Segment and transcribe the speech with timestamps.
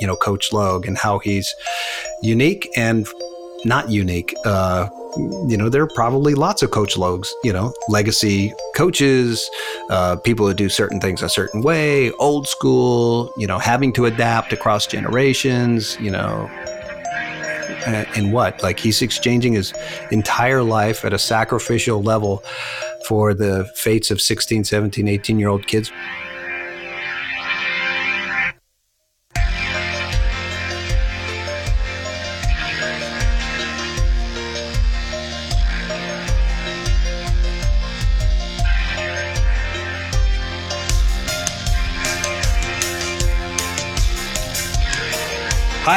[0.00, 1.54] you know Coach Logue and how he's
[2.22, 3.06] unique and
[3.64, 4.34] not unique.
[4.44, 4.88] Uh,
[5.46, 9.48] you know, there are probably lots of Coach Logues, you know, legacy coaches,
[9.90, 14.06] uh, people who do certain things a certain way, old school, you know, having to
[14.06, 16.50] adapt across generations, you know,
[17.86, 18.62] and what?
[18.62, 19.72] Like he's exchanging his
[20.10, 22.42] entire life at a sacrificial level
[23.06, 25.92] for the fates of 16, 17, 18 year old kids.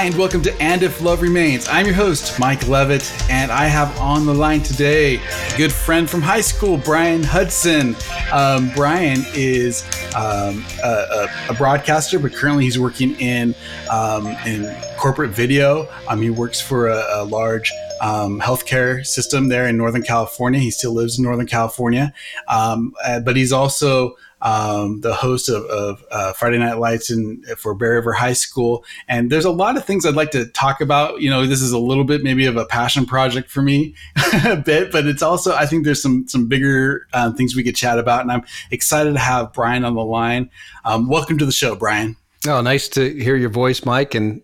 [0.07, 1.67] And welcome to And If Love Remains.
[1.67, 6.09] I'm your host, Mike Levitt, and I have on the line today a good friend
[6.09, 7.93] from high school, Brian Hudson.
[8.31, 9.83] Um, Brian is
[10.15, 13.53] um, a, a, broadcaster, but currently he's working in
[13.91, 15.89] um, in corporate video.
[16.07, 20.61] Um, he works for a, a large um, healthcare system there in Northern California.
[20.61, 22.13] He still lives in Northern California,
[22.47, 27.41] um, uh, but he's also um, the host of, of uh, Friday Night Lights in,
[27.57, 28.85] for Bear River High School.
[29.07, 31.21] And there's a lot of things I'd like to talk about.
[31.21, 33.95] You know, this is a little bit maybe of a passion project for me
[34.45, 37.75] a bit, but it's also, I think there's some, some bigger uh, things we could
[37.75, 38.21] chat about.
[38.21, 40.49] And I'm excited to have Brian on the line.
[40.85, 42.15] Um, welcome to the show, Brian.
[42.47, 44.13] Oh, nice to hear your voice, Mike.
[44.13, 44.41] And,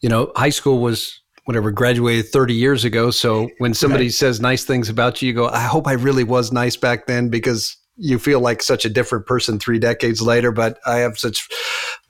[0.00, 4.12] you know, high school was whatever graduated 30 years ago so when somebody right.
[4.12, 7.28] says nice things about you you go i hope i really was nice back then
[7.28, 11.48] because you feel like such a different person three decades later, but I have such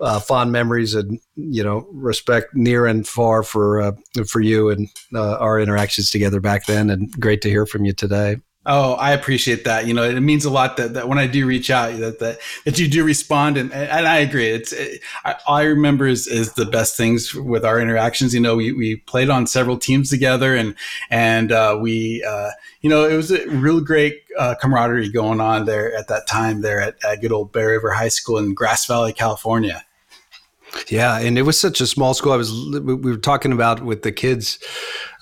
[0.01, 3.93] uh, fond memories and you know respect near and far for uh,
[4.27, 6.91] for you and uh, our interactions together back then.
[6.91, 8.37] And great to hear from you today.
[8.67, 9.87] Oh, I appreciate that.
[9.87, 12.41] You know, it means a lot that, that when I do reach out, that that,
[12.67, 14.51] that you do respond, and, and I agree.
[14.51, 18.35] It's it, I, I, remember is, is the best things with our interactions.
[18.35, 20.75] You know, we, we played on several teams together, and
[21.09, 22.51] and uh, we uh,
[22.83, 26.61] you know it was a real great uh, camaraderie going on there at that time
[26.61, 29.87] there at, at good old Bear River High School in Grass Valley, California.
[30.89, 32.33] Yeah, and it was such a small school.
[32.33, 34.59] I was we were talking about with the kids,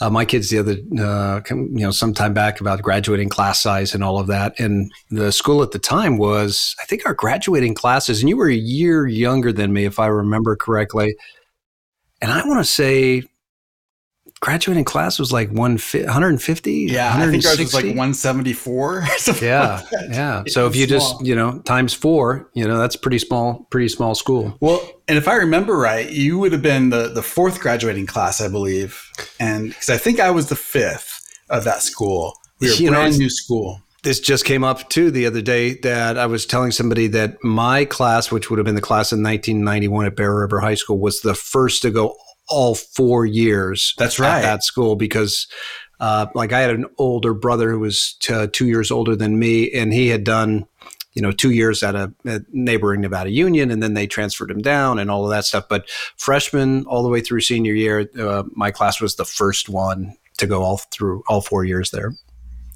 [0.01, 3.95] uh, my kids the other uh, you know some time back about graduating class size
[3.95, 4.59] and all of that.
[4.59, 8.49] And the school at the time was I think our graduating classes, and you were
[8.49, 11.17] a year younger than me if I remember correctly.
[12.21, 13.23] And I want to say
[14.41, 17.19] graduating class was like 150 yeah 160.
[17.19, 19.04] i think ours was like 174
[19.43, 20.99] yeah like yeah so if you small.
[21.00, 24.56] just you know times four you know that's pretty small pretty small school.
[24.60, 28.41] Well and if i remember right you would have been the the fourth graduating class
[28.41, 29.10] i believe.
[29.41, 31.19] And because i think i was the fifth
[31.50, 32.34] of that school.
[32.60, 33.82] We were a brand know, new school.
[34.03, 37.84] This just came up too the other day that I was telling somebody that my
[37.84, 41.20] class, which would have been the class in 1991 at Bear River High School, was
[41.20, 42.16] the first to go
[42.49, 43.95] all four years.
[43.99, 44.39] That's right.
[44.39, 45.47] At that school because,
[46.01, 49.71] uh, like, I had an older brother who was t- two years older than me,
[49.73, 50.67] and he had done,
[51.15, 54.63] you know, two years at a, a, neighboring Nevada Union, and then they transferred him
[54.63, 55.69] down and all of that stuff.
[55.69, 60.17] But freshman all the way through senior year, uh, my class was the first one
[60.39, 62.15] to go all through all four years there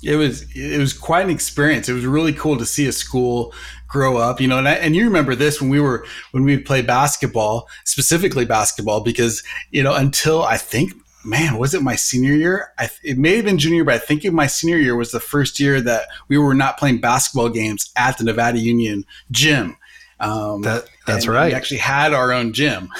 [0.02, 1.88] it was it was quite an experience.
[1.88, 3.54] It was really cool to see a school
[3.86, 4.58] grow up, you know.
[4.58, 9.00] And, I, and you remember this when we were when we play basketball, specifically basketball,
[9.00, 10.92] because you know until I think,
[11.24, 12.72] man, was it my senior year?
[12.78, 15.60] I, it may have been junior, but I think my senior year was the first
[15.60, 19.76] year that we were not playing basketball games at the Nevada Union gym.
[20.18, 21.48] Um, that, that's right.
[21.48, 22.88] We actually had our own gym.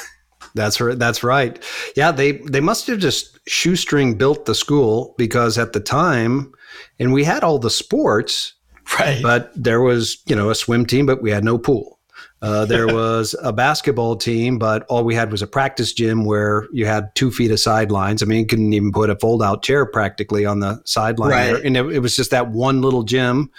[0.54, 0.98] That's right.
[0.98, 1.62] That's right.
[1.96, 6.52] Yeah, they they must have just shoestring built the school because at the time
[6.98, 8.54] and we had all the sports,
[8.98, 9.22] right?
[9.22, 11.98] But there was, you know, a swim team, but we had no pool.
[12.40, 16.66] Uh, there was a basketball team, but all we had was a practice gym where
[16.72, 18.22] you had two feet of sidelines.
[18.22, 21.30] I mean, you couldn't even put a fold out chair practically on the sideline.
[21.30, 21.64] Right.
[21.64, 23.50] And it, it was just that one little gym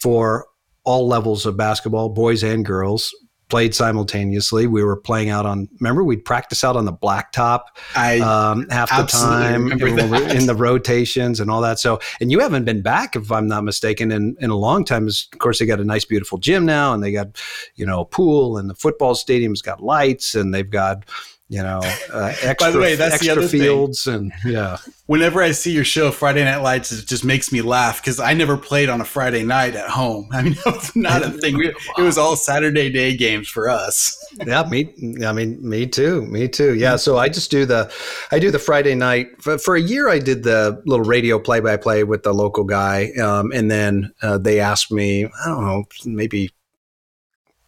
[0.00, 0.46] for
[0.84, 3.14] all levels of basketball, boys and girls
[3.50, 4.66] played simultaneously.
[4.66, 5.68] We were playing out on.
[5.80, 7.62] Remember, we'd practice out on the blacktop
[7.94, 11.78] I um, half the time in the rotations and all that.
[11.78, 15.08] So, and you haven't been back, if I'm not mistaken, in in a long time.
[15.08, 17.40] Of course, they got a nice, beautiful gym now, and they got
[17.74, 21.04] you know a pool, and the football stadium's got lights, and they've got
[21.50, 21.80] you know,
[22.12, 24.14] uh, extra, By the way, that's the other fields thing.
[24.14, 24.78] and yeah.
[25.06, 28.34] Whenever I see your show, Friday Night Lights, it just makes me laugh because I
[28.34, 30.28] never played on a Friday night at home.
[30.32, 31.60] I mean, it was not a thing.
[31.60, 34.16] It was all Saturday day games for us.
[34.46, 34.94] yeah, me.
[35.26, 36.24] I mean, me too.
[36.26, 36.76] Me too.
[36.76, 36.94] Yeah.
[36.94, 37.92] So I just do the,
[38.30, 40.08] I do the Friday night for, for a year.
[40.08, 44.12] I did the little radio play by play with the local guy, um, and then
[44.22, 45.24] uh, they asked me.
[45.24, 46.50] I don't know, maybe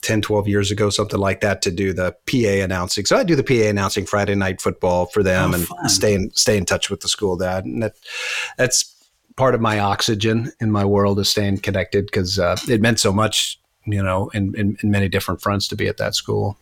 [0.02, 3.04] 10, 12 years ago, something like that, to do the PA announcing.
[3.06, 5.88] So I do the PA announcing Friday night football for them Oh, and fun.
[5.88, 7.64] stay in stay in touch with the school dad.
[7.64, 7.94] And that
[8.58, 8.88] that's
[9.37, 13.12] part of my oxygen in my world is staying connected because uh, it meant so
[13.12, 16.58] much, you know, in, in, in many different fronts to be at that school.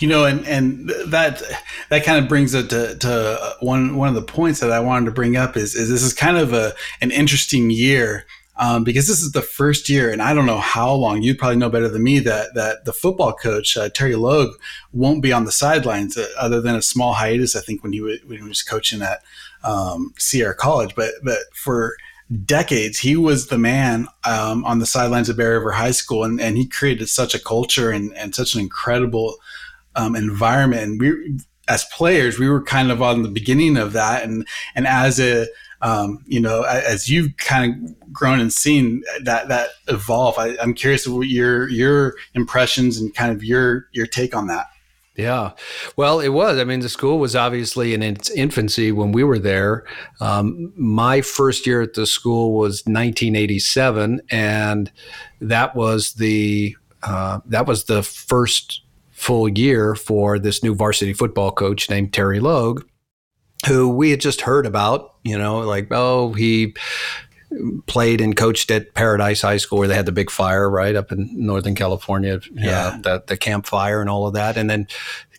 [0.00, 1.42] You know, and and that
[1.88, 5.06] that kind of brings it to, to one one of the points that I wanted
[5.06, 8.26] to bring up is is this is kind of a an interesting year
[8.56, 11.22] um, because this is the first year, and I don't know how long.
[11.22, 14.54] You probably know better than me that that the football coach uh, Terry Logue
[14.92, 17.56] won't be on the sidelines uh, other than a small hiatus.
[17.56, 19.22] I think when he was, when he was coaching at
[19.64, 21.96] um, Sierra College, but but for
[22.46, 26.40] decades he was the man um, on the sidelines of Bear River High School, and,
[26.40, 29.36] and he created such a culture and, and such an incredible
[29.96, 30.82] um, environment.
[30.82, 31.38] And we,
[31.68, 35.46] as players, we were kind of on the beginning of that, and and as a
[35.82, 40.74] um, you know, as you've kind of grown and seen that that evolve, I, I'm
[40.74, 44.66] curious what your your impressions and kind of your your take on that.
[45.16, 45.52] Yeah.
[45.96, 46.58] Well, it was.
[46.58, 49.84] I mean, the school was obviously in its infancy when we were there.
[50.20, 54.90] Um, my first year at the school was 1987, and
[55.40, 61.52] that was the uh, that was the first full year for this new varsity football
[61.52, 62.84] coach named Terry Logue,
[63.66, 65.14] who we had just heard about.
[65.22, 66.74] You know, like oh he
[67.86, 71.12] played and coached at Paradise High School where they had the big fire right up
[71.12, 72.40] in Northern California.
[72.52, 72.86] Yeah.
[72.86, 74.86] uh, the the campfire and all of that, and then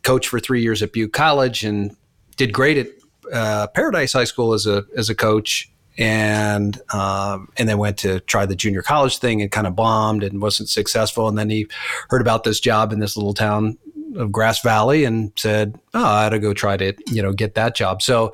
[0.03, 1.95] coached for three years at Butte College and
[2.35, 2.87] did great at
[3.31, 5.69] uh, Paradise High School as a as a coach.
[5.95, 10.23] And um, and then went to try the junior college thing and kind of bombed
[10.23, 11.27] and wasn't successful.
[11.27, 11.67] And then he
[12.09, 13.77] heard about this job in this little town
[14.15, 17.55] of Grass Valley and said, "Oh, I ought to go try to you know get
[17.55, 18.33] that job." So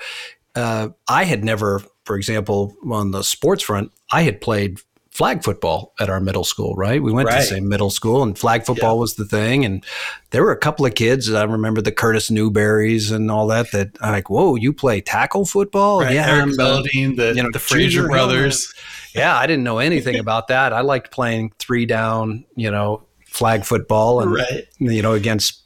[0.56, 4.80] uh, I had never, for example, on the sports front, I had played
[5.12, 7.04] flag football at our middle school, right?
[7.04, 9.66] We went to the same middle school and flag football was the thing.
[9.66, 9.84] And
[10.30, 13.98] there were a couple of kids, I remember the Curtis Newberries and all that, that
[14.00, 16.02] I'm like, whoa, you play tackle football?
[16.02, 16.14] Right?
[16.14, 16.38] Yeah.
[16.38, 18.74] Eric Belding, the you know, the Fraser brothers.
[19.14, 20.72] yeah, I didn't know anything about that.
[20.72, 24.68] I liked playing three down, you know, flag football and, Right.
[24.78, 25.64] you know, against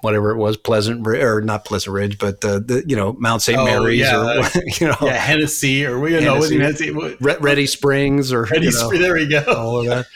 [0.00, 3.58] whatever it was, Pleasant or not Pleasant Ridge, but the, the you know, Mount St.
[3.58, 4.40] Oh, Mary's yeah.
[4.40, 6.90] or, you know, Yeah, Hennessy, or we know what Hennessy.
[6.90, 7.16] Hennessy.
[7.20, 9.42] What, Ready Springs or Ready you know, Spring- there we go.
[9.48, 10.06] all of that.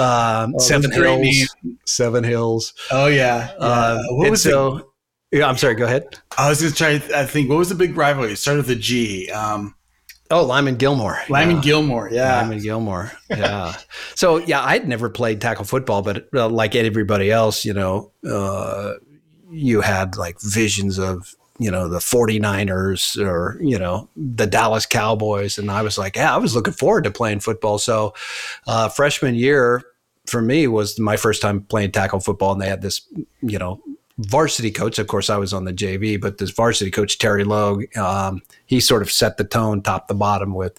[0.00, 2.72] Um, Oh, Seven Hills, Seven Hills.
[2.90, 3.52] Oh yeah.
[3.58, 3.64] yeah.
[3.66, 4.88] Um, what and was so?
[5.32, 5.74] Yeah, I'm sorry.
[5.74, 6.04] Go ahead.
[6.38, 7.18] I was gonna try.
[7.18, 8.32] I think what was the big rivalry?
[8.32, 9.28] It started with a G.
[9.30, 9.74] Um,
[10.32, 11.18] Oh, Lyman Gilmore.
[11.28, 11.62] Lyman Yeah.
[11.62, 12.08] Gilmore.
[12.10, 12.40] Yeah.
[12.40, 13.12] Lyman Gilmore.
[13.30, 13.76] Yeah.
[14.14, 18.94] so yeah, I'd never played tackle football, but uh, like everybody else, you know, uh,
[19.50, 25.58] you had like visions of you know the 49ers or you know the Dallas Cowboys
[25.58, 28.14] and I was like yeah I was looking forward to playing football so
[28.66, 29.82] uh, freshman year
[30.26, 33.02] for me was my first time playing tackle football and they had this
[33.42, 33.80] you know
[34.18, 37.84] varsity coach of course I was on the JV but this varsity coach Terry Logue
[37.96, 40.78] um, he sort of set the tone top to bottom with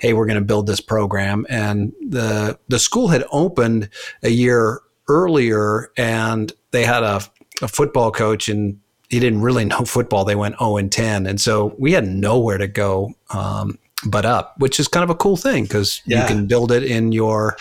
[0.00, 1.46] hey we're going to build this program.
[1.48, 3.88] And the the school had opened
[4.22, 7.20] a year earlier and they had a,
[7.62, 8.78] a football coach and
[9.08, 10.24] he didn't really know football.
[10.24, 14.54] They went 0 and 10 and so we had nowhere to go um, but up
[14.58, 16.22] which is kind of a cool thing because Yeah.
[16.22, 17.56] you can build it in your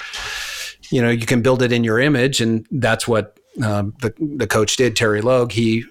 [0.92, 4.48] you know you can build it in your image and that's what um, the, the
[4.48, 5.52] coach did terry logue.
[5.52, 5.86] He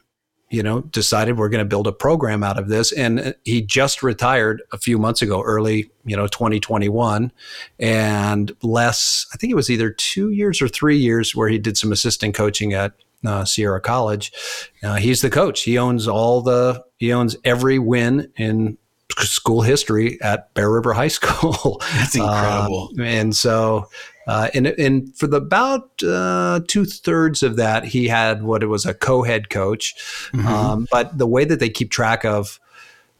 [0.51, 3.63] you know decided we're going to build a program out of this and uh, he
[3.63, 7.33] just retired a few months ago early you know 2021
[7.79, 11.79] and less i think it was either two years or three years where he did
[11.79, 12.93] some assistant coaching at
[13.25, 14.33] uh, sierra college.
[14.83, 15.63] Uh, he's the coach.
[15.63, 18.79] He owns all the he owns every win in
[19.19, 21.81] school history at bear river high school.
[21.95, 22.91] That's incredible.
[22.93, 23.89] um, and so,
[24.27, 28.67] uh, and, and for the about uh, two thirds of that, he had what it
[28.67, 29.95] was a co-head coach.
[30.33, 30.45] Mhm.
[30.45, 32.61] Um, but the way that they keep track of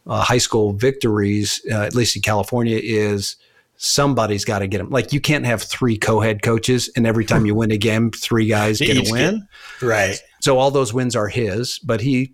[0.07, 3.35] uh, high school victories, uh, at least in California, is
[3.77, 4.89] somebody's got to get them.
[4.89, 8.47] Like you can't have three co-head coaches, and every time you win a game, three
[8.47, 9.47] guys get a win.
[9.81, 10.21] right.
[10.41, 12.33] So all those wins are his, but he,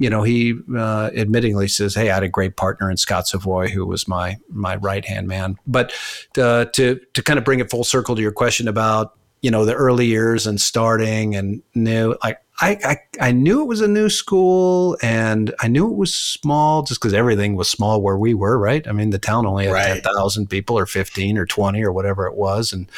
[0.00, 3.68] you know, he uh, admittingly says, "Hey, I had a great partner in Scott Savoy,
[3.68, 5.92] who was my my right hand man." But
[6.38, 9.66] uh, to to kind of bring it full circle to your question about you know
[9.66, 12.36] the early years and starting and new, I.
[12.62, 16.82] I, I, I knew it was a new school and I knew it was small
[16.82, 18.86] just because everything was small where we were, right?
[18.86, 20.02] I mean, the town only had Right.
[20.02, 22.74] 10,000 people or 15 or 20 or whatever it was.
[22.74, 22.90] And,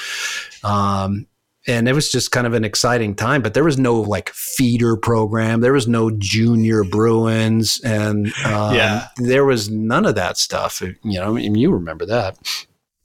[0.65, 1.29] um,
[1.67, 4.97] and it was just kind of an exciting time but there was no like feeder
[4.97, 9.07] program there was no junior bruins and um, Yeah.
[9.17, 12.37] there was none of that stuff you know I mean, you remember that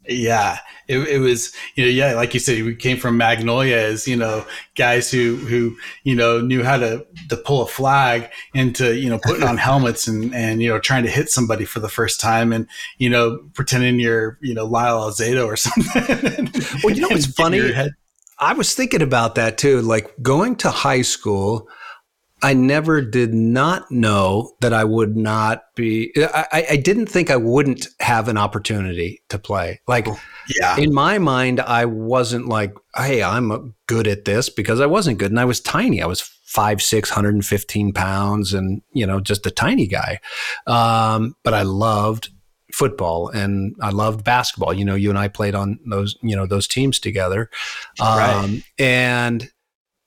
[0.10, 4.08] Yeah, it, it was you know yeah like you said we came from Magnolia as
[4.08, 4.46] you know
[4.76, 9.20] guys who who you know knew how to to pull a flag into you know
[9.20, 12.54] putting on helmets and and you know trying to hit somebody for the first time
[12.54, 12.68] and
[13.00, 16.50] you know pretending you're you know Lyle Alzado or something.
[16.84, 17.60] well, you know what's funny?
[18.40, 19.82] I was thinking about that too.
[19.82, 21.68] Like going to high school,
[22.44, 26.14] I never did not know that I would not be.
[26.16, 29.82] I, I didn't think I wouldn't have an opportunity to play.
[29.88, 30.08] Like,
[30.60, 30.78] yeah.
[30.78, 35.32] in my mind, I wasn't like, hey, I'm good at this because I wasn't good.
[35.32, 36.02] And I was tiny.
[36.02, 40.20] I was five, six, 115 pounds and, you know, just a tiny guy.
[40.68, 42.30] Um, but I loved
[42.78, 44.74] football and I loved basketball.
[44.74, 47.50] You know, you and I played on those, you know, those teams together.
[48.00, 48.64] Um, right.
[48.78, 49.50] And,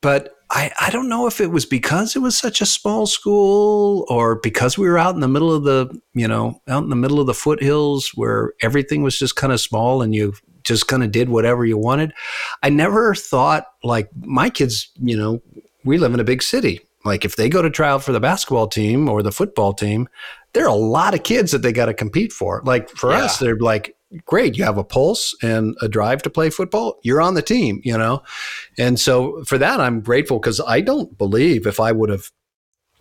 [0.00, 4.06] but I, I don't know if it was because it was such a small school
[4.08, 6.96] or because we were out in the middle of the, you know, out in the
[6.96, 11.02] middle of the foothills where everything was just kind of small and you just kind
[11.02, 12.12] of did whatever you wanted.
[12.62, 15.42] I never thought like my kids, you know,
[15.84, 16.80] we live in a big city.
[17.04, 20.08] Like if they go to trial for the basketball team or the football team,
[20.52, 22.62] there are a lot of kids that they got to compete for.
[22.64, 23.24] Like for yeah.
[23.24, 26.98] us, they're like, great, you have a pulse and a drive to play football.
[27.02, 28.22] You're on the team, you know?
[28.78, 32.30] And so for that, I'm grateful because I don't believe if I would have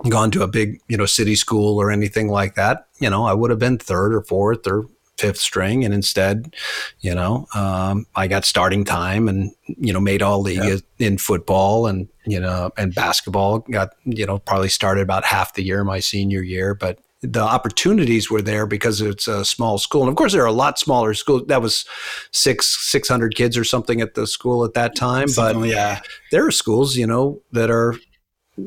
[0.07, 3.33] gone to a big, you know, city school or anything like that, you know, I
[3.33, 4.85] would have been third or fourth or
[5.17, 5.83] fifth string.
[5.83, 6.55] And instead,
[7.01, 11.87] you know, um, I got starting time and, you know, made all league in football
[11.87, 15.99] and, you know, and basketball got, you know, probably started about half the year my
[15.99, 16.73] senior year.
[16.73, 20.01] But the opportunities were there because it's a small school.
[20.01, 21.43] And of course, there are a lot smaller schools.
[21.47, 21.85] That was
[22.31, 25.27] six six hundred kids or something at the school at that time.
[25.35, 27.95] But yeah, there are schools, you know, that are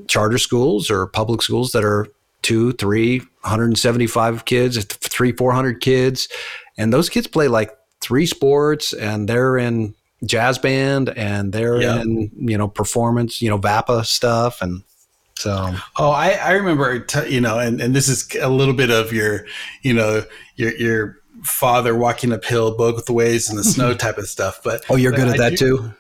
[0.07, 2.09] charter schools or public schools that are
[2.43, 6.29] two, three, 175 kids, three, 400 kids.
[6.77, 9.95] And those kids play like three sports and they're in
[10.25, 14.61] jazz band and they're in, you know, performance, you know, VAPA stuff.
[14.61, 14.83] And
[15.37, 18.91] so, oh, I, I remember, t- you know, and, and this is a little bit
[18.91, 19.47] of your,
[19.83, 20.25] you know,
[20.57, 24.61] your, your father walking uphill both ways in the snow type of stuff.
[24.63, 25.95] But oh, you're but good at I that do,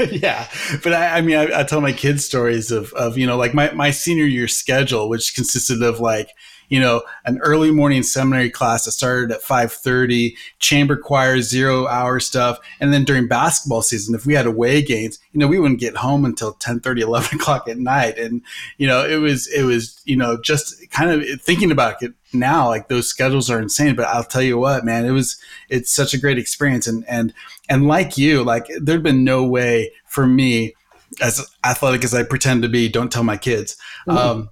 [0.00, 0.16] too.
[0.18, 0.48] yeah,
[0.82, 3.54] but I, I mean, I, I, tell my kids stories of of you know, like
[3.54, 6.30] my my senior year schedule, which consisted of like
[6.68, 12.20] you know, an early morning seminary class that started at 5:30, chamber choir, zero hour
[12.20, 15.80] stuff, and then during basketball season, if we had away games, you know, we wouldn't
[15.80, 18.42] get home until 10, 30, 11 o'clock at night, and
[18.78, 22.68] you know, it was it was you know just kind of thinking about it now,
[22.68, 23.94] like those schedules are insane.
[23.94, 25.36] But I'll tell you what, man, it was
[25.68, 27.32] it's such a great experience, and and
[27.68, 30.74] and like you, like there'd been no way for me
[31.20, 32.88] as athletic as I pretend to be.
[32.88, 33.76] Don't tell my kids.
[34.08, 34.18] Mm-hmm.
[34.18, 34.50] Um,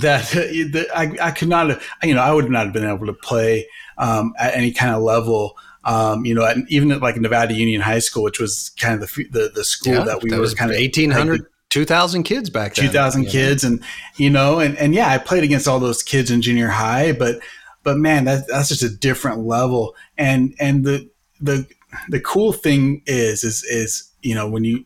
[0.00, 0.28] that,
[0.72, 3.14] that I, I could not have, you know, I would not have been able to
[3.14, 3.66] play
[3.98, 5.56] um, at any kind of level.
[5.84, 9.24] Um, you know, even at like Nevada Union High School, which was kind of the
[9.30, 12.74] the, the school yeah, that we that were kind of 1800, like 2000 kids back
[12.74, 12.86] then.
[12.86, 13.64] 2000 kids.
[13.64, 13.82] And,
[14.16, 17.40] you know, and, and yeah, I played against all those kids in junior high, but,
[17.82, 19.94] but man, that, that's just a different level.
[20.16, 21.08] And, and the,
[21.40, 21.66] the,
[22.08, 24.84] the cool thing is, is, is, you know, when you,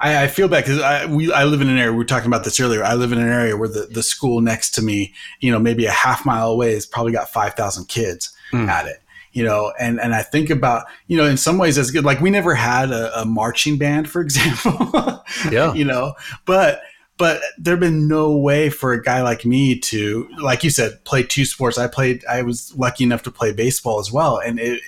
[0.00, 1.92] I, I feel bad because I we I live in an area.
[1.92, 2.84] We were talking about this earlier.
[2.84, 5.86] I live in an area where the, the school next to me, you know, maybe
[5.86, 8.68] a half mile away, has probably got five thousand kids mm.
[8.68, 9.02] at it.
[9.32, 12.04] You know, and and I think about you know in some ways that's good.
[12.04, 15.24] Like we never had a, a marching band, for example.
[15.50, 15.72] yeah.
[15.74, 16.14] You know,
[16.44, 16.80] but
[17.18, 21.22] but there'd been no way for a guy like me to like you said play
[21.22, 21.76] two sports.
[21.76, 24.38] I played i was lucky enough to play baseball as well.
[24.38, 24.80] And it,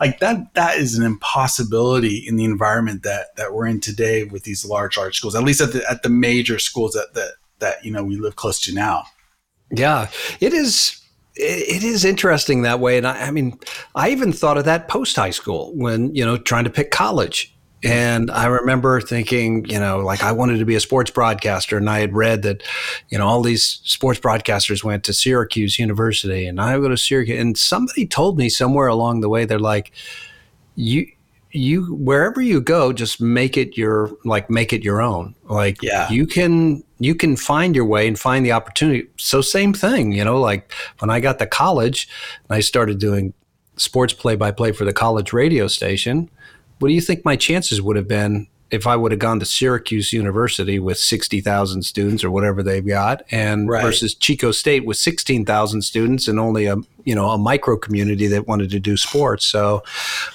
[0.00, 4.42] like that that is an impossibility in the environment that that we're in today with
[4.42, 7.84] these large large schools at least at the at the major schools that that that
[7.84, 9.04] you know we live close to now.
[9.70, 10.08] Yeah.
[10.40, 11.00] It is
[11.36, 12.96] it is interesting that way.
[12.96, 13.58] And I, I mean
[13.94, 17.53] i even thought of that post high school when you know trying to pick college
[17.84, 21.90] and I remember thinking, you know, like I wanted to be a sports broadcaster, and
[21.90, 22.62] I had read that,
[23.10, 27.38] you know, all these sports broadcasters went to Syracuse University, and I go to Syracuse.
[27.38, 29.92] And somebody told me somewhere along the way, they're like,
[30.76, 31.06] you,
[31.50, 35.34] you, wherever you go, just make it your, like, make it your own.
[35.44, 36.08] Like, yeah.
[36.10, 39.08] you can, you can find your way and find the opportunity.
[39.18, 42.08] So, same thing, you know, like when I got to college
[42.48, 43.34] and I started doing
[43.76, 46.30] sports play by play for the college radio station
[46.78, 49.46] what do you think my chances would have been if I would have gone to
[49.46, 53.82] Syracuse University with 60,000 students or whatever they've got and right.
[53.82, 58.48] versus Chico State with 16,000 students and only a, you know, a micro community that
[58.48, 59.46] wanted to do sports.
[59.46, 59.82] So,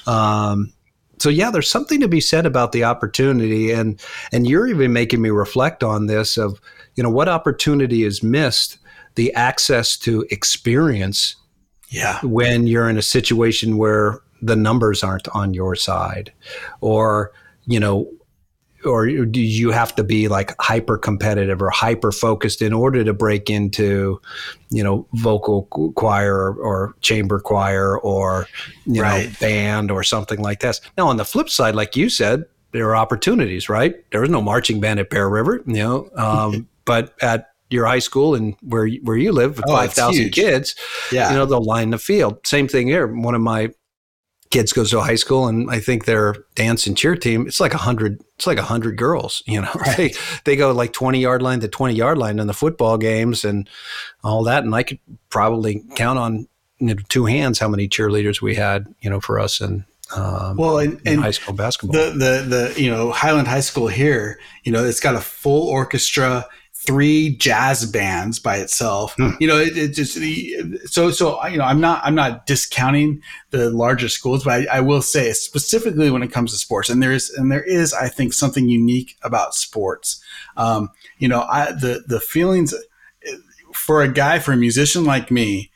[0.07, 0.71] um,
[1.17, 5.21] so yeah, there's something to be said about the opportunity and, and you're even making
[5.21, 6.61] me reflect on this of,
[6.95, 8.77] you know, what opportunity is missed,
[9.15, 11.35] the access to experience
[11.89, 12.19] yeah.
[12.23, 16.31] when you're in a situation where the numbers aren't on your side,
[16.81, 17.31] or
[17.65, 18.09] you know,
[18.85, 23.13] or do you have to be like hyper competitive or hyper focused in order to
[23.13, 24.21] break into,
[24.69, 25.63] you know, vocal
[25.95, 28.47] choir or, or chamber choir or
[28.85, 29.27] you right.
[29.27, 32.87] know band or something like this Now, on the flip side, like you said, there
[32.89, 33.95] are opportunities, right?
[34.11, 37.99] There was no marching band at Bear River, you know, um, but at your high
[37.99, 40.75] school and where where you live with oh, five thousand kids,
[41.11, 41.29] yeah.
[41.29, 42.45] you know they'll line the field.
[42.45, 43.07] Same thing here.
[43.07, 43.69] One of my
[44.51, 47.73] kids goes to high school, and I think their dance and cheer team it's like
[47.73, 48.21] a hundred.
[48.35, 49.43] It's like a hundred girls.
[49.49, 49.97] You know, right.
[49.97, 50.13] they
[50.45, 53.69] they go like twenty yard line to twenty yard line in the football games and
[54.23, 54.63] all that.
[54.63, 56.47] And I could probably count on
[56.79, 58.93] you know, two hands how many cheerleaders we had.
[59.01, 59.83] You know, for us and
[60.15, 61.93] um, well, and, and high school basketball.
[61.93, 65.67] The, the the you know Highland High School here, you know, it's got a full
[65.67, 66.47] orchestra
[66.89, 69.13] three jazz bands by itself.
[69.13, 69.29] Hmm.
[69.39, 70.15] You know, it, it, just
[70.91, 71.45] so so.
[71.45, 75.31] You know, I'm not I'm not discounting the larger schools, but I, I, will say
[75.33, 78.67] specifically when it comes to sports, and there is and there is I think something
[78.67, 80.19] unique about sports.
[80.57, 82.73] Um, you know, I the the feelings
[83.71, 85.71] for a guy for a musician like me,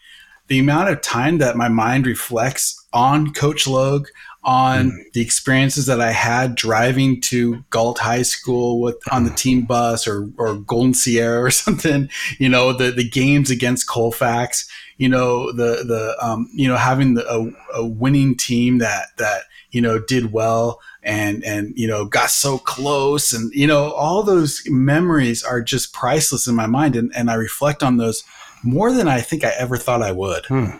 [0.47, 4.07] the amount of time that my mind reflects on Coach Logue,
[4.45, 4.97] on mm-hmm.
[5.13, 10.07] the experiences that I had driving to Galt High School with on the team bus
[10.07, 12.09] or or Golden Sierra or something.
[12.39, 14.69] You know the the games against Colfax.
[14.97, 19.43] You know the the um, you know having the, a, a winning team that that
[19.71, 24.23] you know did well and and you know got so close and you know all
[24.23, 28.23] those memories are just priceless in my mind and, and I reflect on those
[28.63, 30.45] more than I think I ever thought I would.
[30.45, 30.77] Hmm.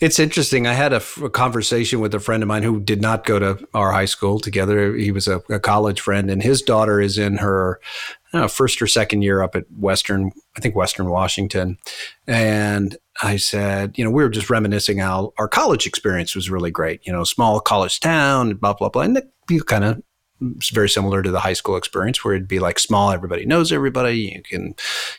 [0.00, 0.66] It's interesting.
[0.66, 3.38] I had a, f- a conversation with a friend of mine who did not go
[3.38, 4.94] to our high school together.
[4.94, 7.80] He was a, a college friend, and his daughter is in her
[8.32, 11.78] know, first or second year up at Western, I think Western Washington.
[12.26, 16.70] And I said, you know, we were just reminiscing how our college experience was really
[16.70, 17.00] great.
[17.06, 20.02] You know, small college town, blah blah blah, and you kind of
[20.72, 24.32] very similar to the high school experience where it'd be like small, everybody knows everybody.
[24.34, 24.74] You can,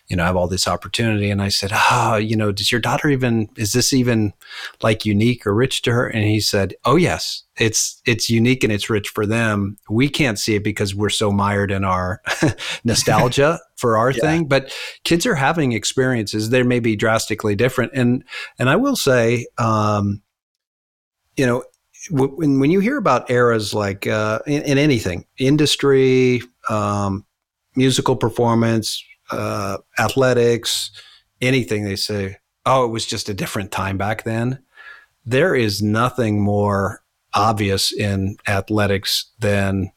[0.07, 1.29] you know, have all this opportunity.
[1.29, 4.33] And I said, ah, oh, you know, does your daughter even, is this even
[4.81, 6.07] like unique or rich to her?
[6.07, 9.77] And he said, oh, yes, it's, it's unique and it's rich for them.
[9.89, 12.21] We can't see it because we're so mired in our
[12.83, 14.21] nostalgia for our yeah.
[14.21, 16.49] thing, but kids are having experiences.
[16.49, 17.91] They may be drastically different.
[17.93, 18.23] And,
[18.59, 20.21] and I will say, um,
[21.35, 21.63] you know,
[22.09, 27.25] when when you hear about eras like uh, in, in, anything, industry, um,
[27.75, 30.91] musical performance, uh, athletics,
[31.41, 34.59] anything, they say, "Oh, it was just a different time back then."
[35.25, 37.01] There is nothing more
[37.33, 39.91] obvious in athletics than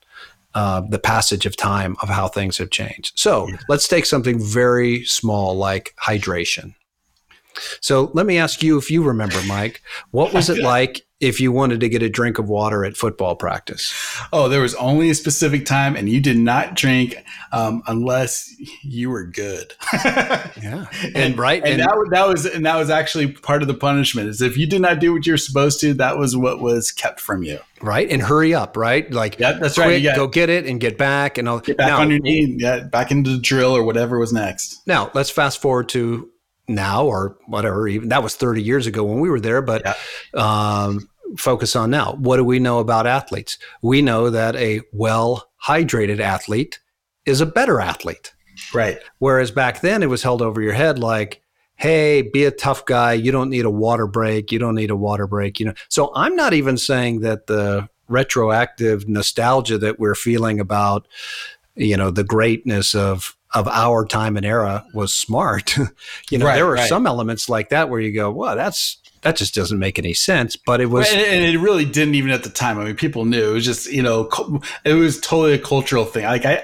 [0.54, 3.18] uh, the passage of time of how things have changed.
[3.18, 3.58] So yeah.
[3.68, 6.74] let's take something very small like hydration.
[7.80, 11.50] So let me ask you if you remember, Mike, what was it like if you
[11.50, 13.92] wanted to get a drink of water at football practice?
[14.32, 17.16] Oh, there was only a specific time, and you did not drink
[17.52, 19.72] um, unless you were good.
[19.94, 23.62] yeah, and, and right, and, and that, was, that was and that was actually part
[23.62, 24.28] of the punishment.
[24.28, 27.20] Is if you did not do what you're supposed to, that was what was kept
[27.20, 27.58] from you.
[27.80, 29.10] Right, and hurry up, right?
[29.10, 30.02] Like, yeah, that's quick, right.
[30.02, 32.56] Got, go get it and get back, and I'll get back now, on your knee,
[32.58, 34.86] yeah, back into the drill or whatever was next.
[34.86, 36.30] Now let's fast forward to
[36.68, 37.88] now or whatever.
[37.88, 39.94] Even that was 30 years ago when we were there, but yeah.
[40.34, 42.14] um, focus on now.
[42.14, 43.58] What do we know about athletes?
[43.82, 46.80] We know that a well hydrated athlete
[47.24, 48.32] is a better athlete.
[48.72, 48.98] Right.
[49.18, 51.42] Whereas back then it was held over your head like,
[51.76, 53.12] hey, be a tough guy.
[53.12, 54.50] You don't need a water break.
[54.50, 55.60] You don't need a water break.
[55.60, 55.74] You know.
[55.88, 61.06] So I'm not even saying that the retroactive nostalgia that we're feeling about,
[61.74, 65.76] you know, the greatness of of our time and era was smart.
[66.30, 66.88] you know, right, there were right.
[66.88, 70.56] some elements like that where you go, well, that's that just doesn't make any sense.
[70.56, 72.78] But it was, and, it really didn't even at the time.
[72.78, 74.28] I mean, people knew it was just you know,
[74.84, 76.24] it was totally a cultural thing.
[76.24, 76.62] Like I,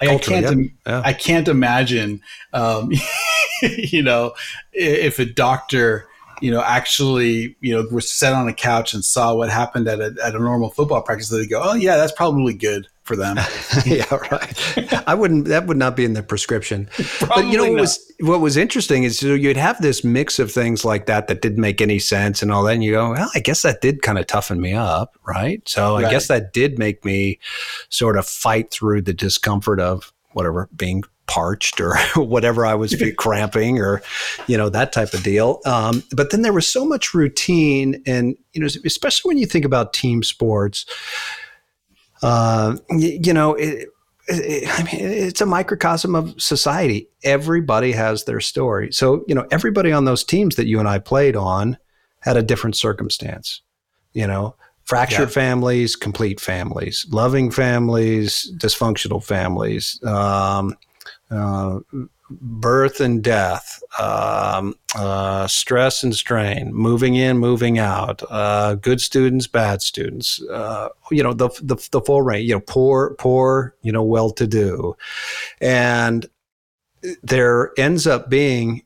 [0.00, 0.68] I, I can't, yeah.
[0.84, 1.02] Yeah.
[1.04, 2.20] I can't imagine,
[2.52, 2.90] um,
[3.62, 4.32] you know,
[4.72, 6.08] if a doctor
[6.40, 10.00] you know, actually, you know, was sat on a couch and saw what happened at
[10.00, 13.36] a, at a normal football practice, they go, oh, yeah, that's probably good for them.
[13.86, 15.08] yeah, right.
[15.08, 15.46] I wouldn't.
[15.46, 16.88] That would not be in the prescription.
[17.28, 20.52] but you know what was what was interesting is so you'd have this mix of
[20.52, 22.74] things like that that didn't make any sense and all that.
[22.74, 25.66] And you go, well, I guess that did kind of toughen me up, right?
[25.68, 26.04] So right.
[26.04, 27.38] I guess that did make me
[27.88, 33.78] sort of fight through the discomfort of whatever being parched or whatever I was cramping
[33.78, 34.02] or,
[34.46, 35.60] you know, that type of deal.
[35.64, 39.64] Um, but then there was so much routine and, you know, especially when you think
[39.64, 40.84] about team sports,
[42.22, 43.88] uh, you, you know, it,
[44.28, 47.08] it, I mean, it's a microcosm of society.
[47.24, 48.92] Everybody has their story.
[48.92, 51.78] So, you know, everybody on those teams that you and I played on
[52.20, 53.62] had a different circumstance.
[54.12, 55.34] You know, fractured yeah.
[55.34, 60.76] families, complete families, loving families, dysfunctional families, um,
[61.30, 61.78] uh,
[62.40, 69.46] birth and death, um, uh, stress and strain, moving in, moving out, uh, good students,
[69.46, 73.92] bad students, uh, you know, the, the, the full range, you know, poor, poor, you
[73.92, 74.96] know, well to do.
[75.60, 76.26] And
[77.22, 78.82] there ends up being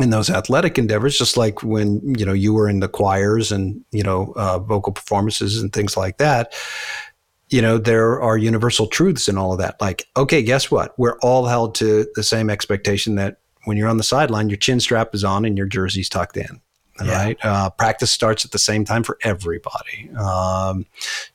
[0.00, 3.84] in those athletic endeavors, just like when you know you were in the choirs and
[3.90, 6.54] you know uh, vocal performances and things like that.
[7.52, 9.80] You know there are universal truths in all of that.
[9.80, 10.98] Like, okay, guess what?
[10.98, 14.80] We're all held to the same expectation that when you're on the sideline, your chin
[14.80, 16.60] strap is on and your jersey's tucked in.
[17.02, 17.24] Yeah.
[17.24, 17.38] Right.
[17.42, 20.10] Uh, practice starts at the same time for everybody.
[20.10, 20.86] Um,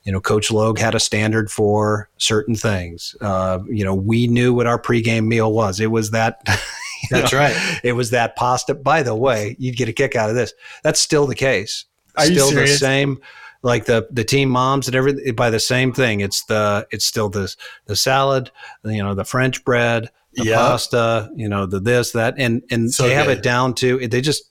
[0.04, 3.16] you know, Coach Logue had a standard for certain things.
[3.20, 5.80] Uh, you know, we knew what our pregame meal was.
[5.80, 6.40] It was that
[7.10, 7.80] That's know, right.
[7.82, 8.74] It was that pasta.
[8.74, 10.52] By the way, you'd get a kick out of this.
[10.82, 11.84] That's still the case.
[12.16, 13.20] Are still the same
[13.62, 16.20] like the the team moms and everything by the same thing.
[16.20, 17.54] It's the it's still the
[17.86, 18.50] the salad,
[18.84, 20.58] you know, the French bread, the yep.
[20.58, 24.20] pasta, you know, the this that, and and so they have it down to they
[24.20, 24.44] just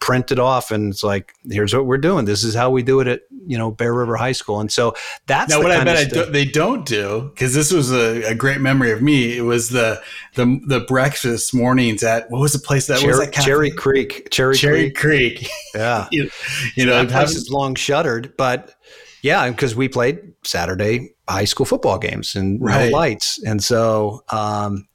[0.00, 2.24] print it off and it's like here's what we're doing.
[2.24, 4.60] This is how we do it at you know bear river high school.
[4.60, 4.94] And so
[5.26, 8.34] that's now what i bet I do, they don't do because this was a, a,
[8.34, 10.02] great memory of me it was the
[10.34, 14.28] the the breakfast mornings at what was the place that cherry, was that cherry creek
[14.30, 15.50] cherry, cherry creek, creek.
[15.74, 16.08] yeah.
[16.10, 16.30] You,
[16.76, 18.74] you know that place is long shuttered but
[19.22, 22.90] yeah because we played saturday high school football games and right.
[22.90, 23.42] no lights.
[23.44, 24.86] And so um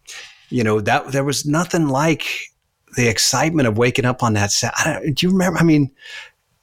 [0.49, 2.27] you know that there was nothing like
[2.97, 4.51] the excitement of waking up on that.
[4.63, 5.59] I do you remember?
[5.59, 5.91] I mean,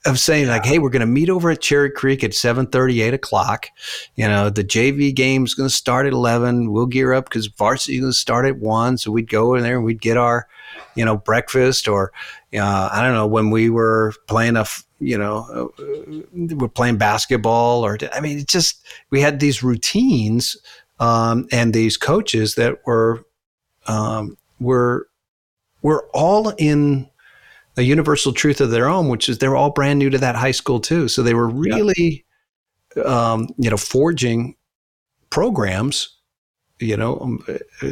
[0.04, 0.52] of saying yeah.
[0.52, 3.68] like, "Hey, we're going to meet over at Cherry Creek at 7:30, 8 o'clock.
[4.16, 6.72] You know, the JV game's going to start at 11.
[6.72, 8.98] We'll gear up because varsity's going to start at one.
[8.98, 10.48] So we'd go in there and we'd get our,
[10.96, 12.12] you know, breakfast or,
[12.52, 14.66] uh, I don't know, when we were playing a,
[14.98, 20.56] you know, uh, we're playing basketball or, I mean, it just we had these routines
[20.98, 23.24] um, and these coaches that were
[23.86, 25.06] um, were
[25.84, 27.08] were all in
[27.76, 30.50] a universal truth of their own, which is they're all brand new to that high
[30.50, 31.06] school too.
[31.08, 32.24] So they were really,
[33.04, 34.56] um, you know, forging
[35.30, 36.16] programs,
[36.80, 37.44] you know, um,
[37.82, 37.88] uh,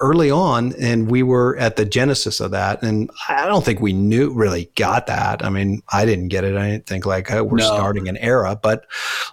[0.00, 2.82] early on, and we were at the genesis of that.
[2.82, 5.44] And I don't think we knew really got that.
[5.44, 6.56] I mean, I didn't get it.
[6.56, 7.66] I didn't think like oh, we're no.
[7.66, 8.86] starting an era, but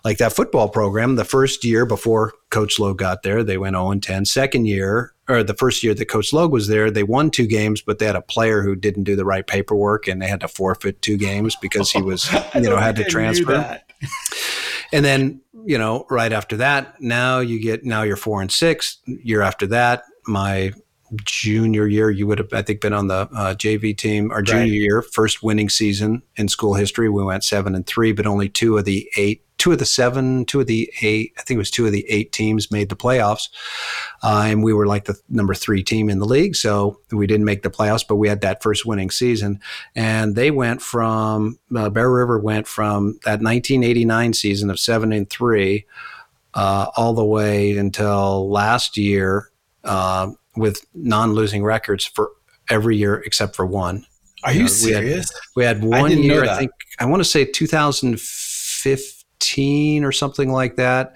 [0.03, 3.91] like that football program, the first year before Coach Logue got there, they went 0
[3.91, 4.25] and 10.
[4.25, 7.81] Second year, or the first year that Coach Logue was there, they won two games,
[7.81, 10.47] but they had a player who didn't do the right paperwork, and they had to
[10.47, 13.79] forfeit two games because he was, you know, had to transfer.
[14.93, 18.97] and then, you know, right after that, now you get now you're four and six.
[19.05, 20.73] Year after that, my
[21.23, 24.31] junior year, you would have, I think, been on the uh, JV team.
[24.31, 24.71] Our junior right.
[24.71, 28.77] year, first winning season in school history, we went seven and three, but only two
[28.77, 31.71] of the eight two of the seven, two of the eight, I think it was
[31.71, 33.49] two of the eight teams made the playoffs.
[34.21, 36.55] Uh, and we were like the number three team in the league.
[36.55, 39.59] So we didn't make the playoffs, but we had that first winning season.
[39.95, 45.29] And they went from, uh, Bear River went from that 1989 season of seven and
[45.29, 45.85] three
[46.53, 49.49] uh, all the way until last year
[49.85, 52.31] uh, with non losing records for
[52.69, 54.05] every year except for one.
[54.43, 55.31] Are you, know, serious?
[55.55, 60.11] We had, we had one I year, I think, I want to say 2015 or
[60.11, 61.15] something like that.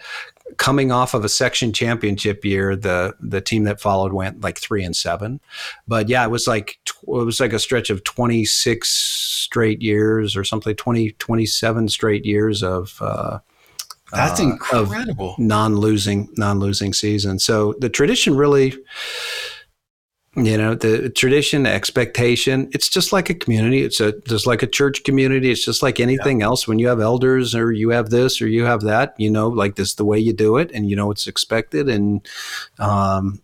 [0.58, 4.84] Coming off of a section championship year, the the team that followed went like three
[4.84, 5.39] and seven,
[5.88, 10.43] but yeah, it was like it was like a stretch of 26 straight years or
[10.43, 13.38] something, 20 27 straight years of uh,
[14.12, 17.39] that's uh, incredible non-losing non-losing season.
[17.39, 18.74] So the tradition really
[20.36, 24.67] you know the tradition expectation it's just like a community it's a just like a
[24.67, 26.45] church community it's just like anything yeah.
[26.45, 29.48] else when you have elders or you have this or you have that you know
[29.48, 32.28] like this the way you do it and you know it's expected and
[32.78, 33.41] um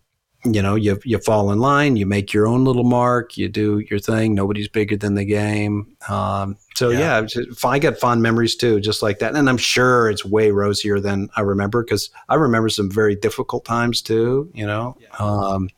[0.54, 3.78] you know, you you fall in line, you make your own little mark, you do
[3.90, 4.34] your thing.
[4.34, 5.96] Nobody's bigger than the game.
[6.08, 9.34] Um, so yeah, yeah I got fond memories too, just like that.
[9.34, 13.64] And I'm sure it's way rosier than I remember because I remember some very difficult
[13.64, 14.50] times too.
[14.54, 15.16] You know, yeah.
[15.18, 15.68] um,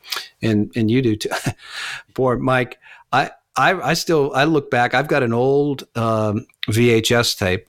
[0.43, 1.31] and and you do too.
[2.15, 2.79] Boy, Mike,
[3.13, 3.31] I.
[3.57, 4.95] I, I still I look back.
[4.95, 7.67] I've got an old um, VHS tape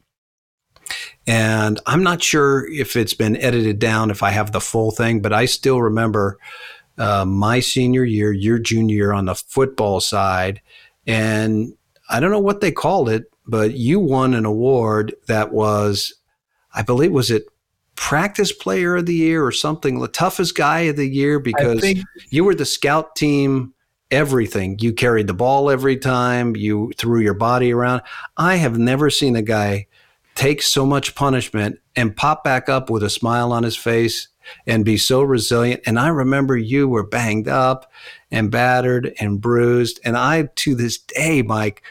[1.28, 5.22] and I'm not sure if it's been edited down, if I have the full thing,
[5.22, 6.40] but I still remember
[7.00, 10.62] uh, my senior year, your junior year on the football side.
[11.08, 11.74] And
[12.10, 16.14] I don't know what they called it, but you won an award that was,
[16.74, 17.46] I believe, was it
[17.96, 21.84] practice player of the year or something, the toughest guy of the year because
[22.30, 23.74] you were the scout team
[24.12, 24.78] everything.
[24.80, 28.02] You carried the ball every time, you threw your body around.
[28.38, 29.88] I have never seen a guy
[30.36, 34.30] take so much punishment and pop back up with a smile on his face
[34.68, 35.82] and be so resilient.
[35.86, 37.92] And I remember you were banged up
[38.32, 40.00] and battered and bruised.
[40.04, 41.84] And I, to this day, Mike,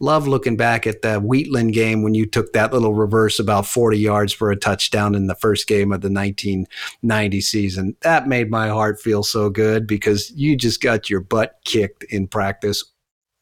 [0.00, 3.98] love looking back at the Wheatland game when you took that little reverse about 40
[3.98, 7.96] yards for a touchdown in the first game of the 1990 season.
[8.02, 12.26] That made my heart feel so good because you just got your butt kicked in
[12.26, 12.84] practice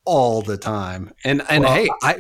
[0.05, 1.13] all the time.
[1.25, 2.19] And and well, hey, I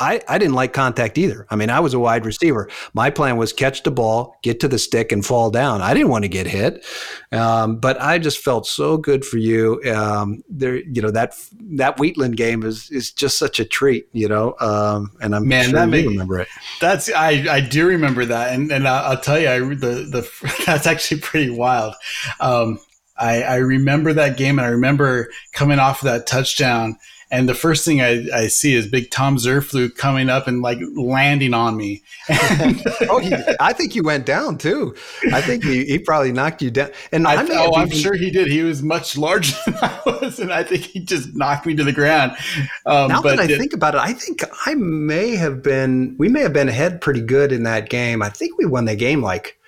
[0.00, 1.46] I, I didn't like contact either.
[1.50, 2.68] I mean, I was a wide receiver.
[2.94, 5.82] My plan was catch the ball, get to the stick, and fall down.
[5.82, 6.84] I didn't want to get hit,
[7.32, 9.80] um, but I just felt so good for you.
[9.94, 11.34] Um, there, you know that
[11.76, 14.54] that Wheatland game is is just such a treat, you know.
[14.58, 16.48] Um, and I'm man, sure that you remember it.
[16.80, 20.62] That's I I do remember that, and and I'll, I'll tell you, I the the
[20.66, 21.94] that's actually pretty wild.
[22.40, 22.78] Um,
[23.18, 26.96] I I remember that game, and I remember coming off of that touchdown
[27.30, 30.78] and the first thing I, I see is big Tom Zurfluh coming up and like
[30.96, 32.02] landing on me.
[33.08, 34.94] oh, he, I think you went down too.
[35.32, 36.90] I think he, he probably knocked you down.
[37.12, 38.48] And I, I oh, I'm sure he did.
[38.48, 41.84] He was much larger than I was, and I think he just knocked me to
[41.84, 42.32] the ground.
[42.84, 46.16] Um, now that I it, think about it, I think I may have been.
[46.18, 48.22] We may have been ahead pretty good in that game.
[48.22, 49.59] I think we won the game like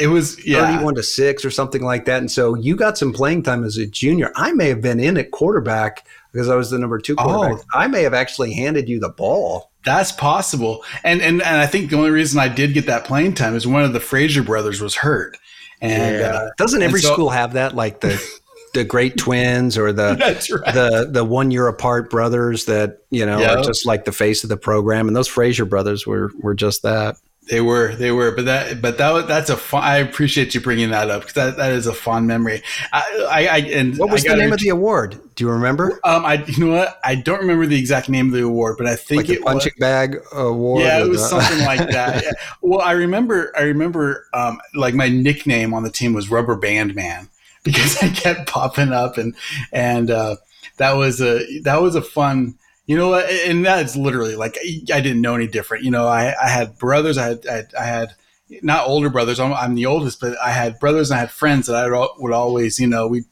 [0.00, 0.66] it was yeah.
[0.66, 2.18] 31 to 6 or something like that.
[2.18, 4.32] And so you got some playing time as a junior.
[4.34, 7.64] I may have been in at quarterback because I was the number two quarterback.
[7.74, 7.78] Oh.
[7.78, 9.70] I may have actually handed you the ball.
[9.84, 10.84] That's possible.
[11.04, 13.66] And, and and I think the only reason I did get that playing time is
[13.66, 15.38] one of the Fraser brothers was hurt.
[15.80, 16.26] And yeah.
[16.26, 17.74] uh, doesn't every so, school have that?
[17.74, 18.22] Like the
[18.74, 20.16] the great twins or the
[20.64, 20.74] right.
[20.74, 23.58] the the one year apart brothers that you know yep.
[23.58, 25.08] are just like the face of the program.
[25.08, 27.16] And those Fraser brothers were were just that.
[27.50, 29.82] They were, they were, but that, but that, that's a fun.
[29.82, 32.62] I appreciate you bringing that up because that, that is a fond memory.
[32.92, 35.20] I, I, I and what was the name of the award?
[35.34, 35.98] Do you remember?
[36.04, 37.00] Um, I, you know what?
[37.02, 39.72] I don't remember the exact name of the award, but I think like it punching
[39.76, 40.84] was, bag award.
[40.84, 42.22] Yeah, it was something like that.
[42.22, 42.30] Yeah.
[42.62, 46.94] Well, I remember, I remember, um, like my nickname on the team was Rubber Band
[46.94, 47.30] Man
[47.64, 49.34] because I kept popping up and
[49.72, 50.36] and uh,
[50.76, 52.59] that was a that was a fun
[52.90, 54.58] you know, and that's literally like
[54.92, 55.84] I didn't know any different.
[55.84, 58.14] You know, I, I had brothers, I had, I had, I had
[58.62, 59.38] not older brothers.
[59.38, 62.32] I'm, I'm, the oldest, but I had brothers and I had friends that I would
[62.32, 63.26] always, you know, we,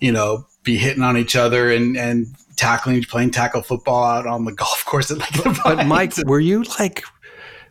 [0.00, 4.44] you know, be hitting on each other and and tackling, playing tackle football out on
[4.44, 5.32] the golf course at like.
[5.34, 7.04] The but Mike, were you like,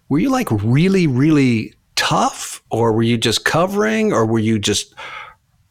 [0.07, 4.95] were you like really, really tough, or were you just covering, or were you just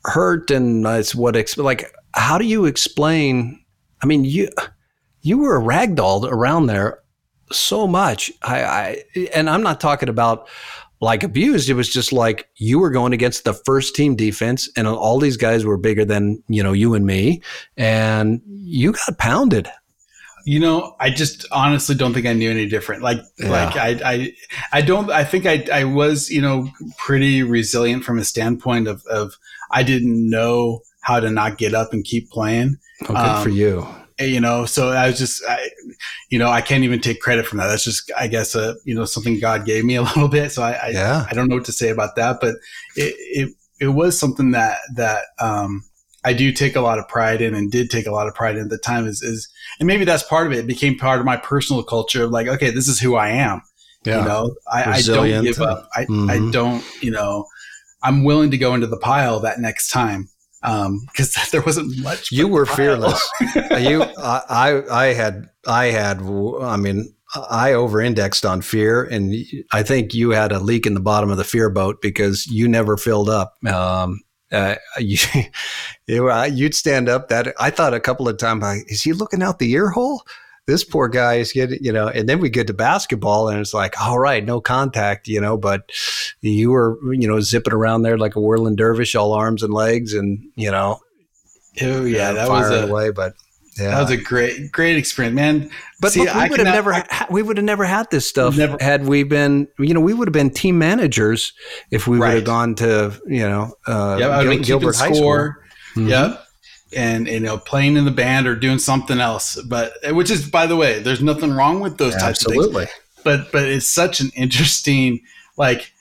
[0.05, 1.91] hurt and it's what like?
[2.13, 3.65] How do you explain?
[4.03, 4.51] I mean, you
[5.23, 6.99] you were ragdolled around there
[7.51, 8.31] so much.
[8.43, 10.49] I, I and I'm not talking about
[11.01, 11.71] like abused.
[11.71, 15.37] It was just like you were going against the first team defense, and all these
[15.37, 17.43] guys were bigger than you know you and me,
[17.77, 19.69] and you got pounded.
[20.45, 23.01] You know, I just honestly don't think I knew any different.
[23.01, 23.49] Like, yeah.
[23.49, 24.33] like I, I,
[24.73, 25.09] I don't.
[25.09, 29.35] I think I, I was, you know, pretty resilient from a standpoint of, of
[29.71, 32.79] I didn't know how to not get up and keep playing.
[33.05, 33.87] Oh, good um, for you
[34.19, 35.71] you know so i was just I,
[36.31, 38.95] you know i can't even take credit from that that's just i guess uh, you
[38.95, 41.27] know something god gave me a little bit so i I, yeah.
[41.31, 42.57] I don't know what to say about that but
[42.97, 45.85] it, it it was something that that um
[46.25, 48.57] I do take a lot of pride in and did take a lot of pride
[48.57, 49.49] in at the time is, is
[49.81, 50.61] and maybe that's part of it.
[50.61, 53.63] It became part of my personal culture of like, okay, this is who I am.
[54.05, 54.21] Yeah.
[54.21, 55.89] You know, I, I don't give up.
[55.95, 56.31] I, mm-hmm.
[56.31, 57.47] I don't, you know,
[58.03, 60.29] I'm willing to go into the pile that next time
[60.63, 62.31] because um, there wasn't much.
[62.31, 63.21] You were fearless.
[63.41, 66.21] you, I, I had, I had.
[66.23, 67.13] I mean,
[67.51, 69.35] I over-indexed on fear, and
[69.73, 72.69] I think you had a leak in the bottom of the fear boat because you
[72.69, 73.55] never filled up.
[73.67, 74.21] Um,
[74.53, 75.19] uh, you,
[76.07, 77.29] you'd stand up.
[77.29, 80.23] That I thought a couple of times, is he looking out the ear hole?
[80.67, 83.75] This poor guy is getting, you know, and then we get to basketball and it's
[83.75, 85.91] like, all right, no contact, you know, but
[86.41, 90.15] you were, you know, zipping around there like a whirling dervish, all arms and legs
[90.15, 91.01] and, you know,
[91.83, 93.35] oh yeah, that was a, away, but
[93.79, 93.91] yeah.
[93.91, 95.71] That was a great, great experience, man.
[96.01, 98.57] But See, look, we would have never, I, we would have never had this stuff
[98.57, 101.55] never, had we been, you know, we would have been team managers
[101.91, 102.29] if we right.
[102.29, 105.55] would have gone to, you know, uh, yeah, Gil- Gilbert High School.
[105.97, 106.09] Mm-hmm.
[106.09, 106.47] Yep
[106.97, 109.61] and you know playing in the band or doing something else.
[109.63, 112.85] But which is by the way there's nothing wrong with those types absolutely.
[112.85, 113.01] of things.
[113.25, 115.21] But but it's such an interesting
[115.57, 115.93] like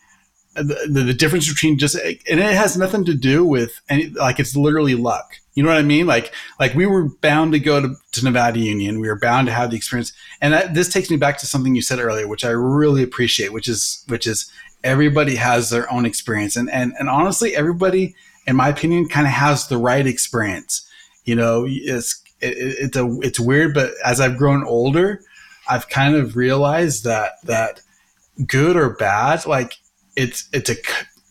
[0.55, 4.39] the, the, the, difference between just and it has nothing to do with any like
[4.39, 5.35] it's literally luck.
[5.53, 6.07] You know what i mean?
[6.07, 8.99] Like like we were bound to go to, to nevada union.
[8.99, 10.13] We were bound to have the experience.
[10.41, 13.53] And that, this takes me back to something you said earlier which i really appreciate
[13.53, 14.51] which is which is
[14.83, 16.55] everybody has their own experience.
[16.55, 18.15] And and, and honestly everybody
[18.47, 20.87] in my opinion, kind of has the right experience.
[21.25, 25.21] You know, it's it, it's a it's weird, but as I've grown older,
[25.69, 27.81] I've kind of realized that that
[28.47, 29.77] good or bad, like
[30.15, 30.75] it's it's a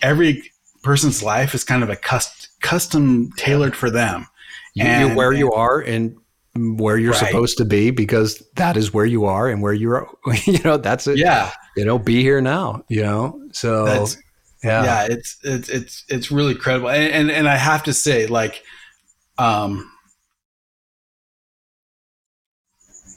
[0.01, 0.51] every
[0.83, 4.27] person's life is kind of a custom custom tailored for them.
[4.75, 6.17] You, and, where you are and
[6.55, 7.27] where you're right.
[7.27, 10.09] supposed to be because that is where you are and where you're
[10.45, 14.17] you know that's it yeah you know be here now you know so that's,
[14.63, 14.85] yeah.
[14.85, 18.63] Yeah it's it's it's it's really credible and, and and i have to say like
[19.39, 19.91] um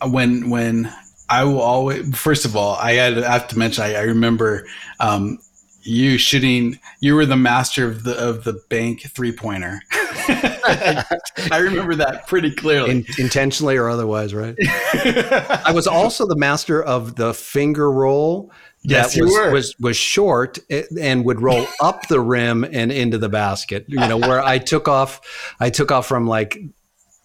[0.06, 0.92] when when
[1.30, 4.68] I will always first of all I had, I have to mention I, I remember
[5.00, 5.40] um,
[5.86, 9.82] you shooting you were the master of the of the bank three pointer.
[9.92, 12.92] I remember that pretty clearly.
[12.92, 14.56] In, intentionally or otherwise, right?
[14.64, 18.52] I was also the master of the finger roll
[18.84, 19.52] yes, was, were.
[19.52, 23.86] was was short eh, and would roll up the rim and into the basket.
[23.88, 25.22] You know, where I took off
[25.60, 26.58] I took off from like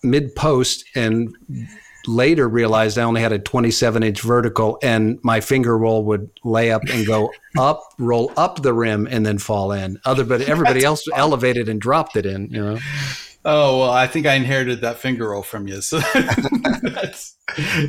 [0.02, 1.34] mid post and
[2.06, 6.70] later realized I only had a 27 inch vertical and my finger roll would lay
[6.70, 9.98] up and go up, roll up the rim and then fall in.
[10.04, 12.78] Other, but everybody else elevated and dropped it in, you know?
[13.44, 15.80] Oh, well, I think I inherited that finger roll from you.
[15.80, 15.98] So
[16.82, 17.36] that's,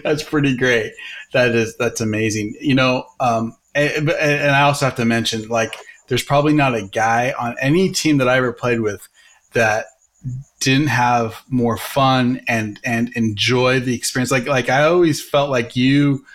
[0.03, 0.93] that's pretty great.
[1.33, 2.55] That is, that's amazing.
[2.61, 5.75] You know, um, and, and I also have to mention, like,
[6.07, 9.07] there's probably not a guy on any team that I ever played with
[9.53, 9.85] that
[10.59, 14.31] didn't have more fun and and enjoy the experience.
[14.31, 16.25] Like like i always felt like you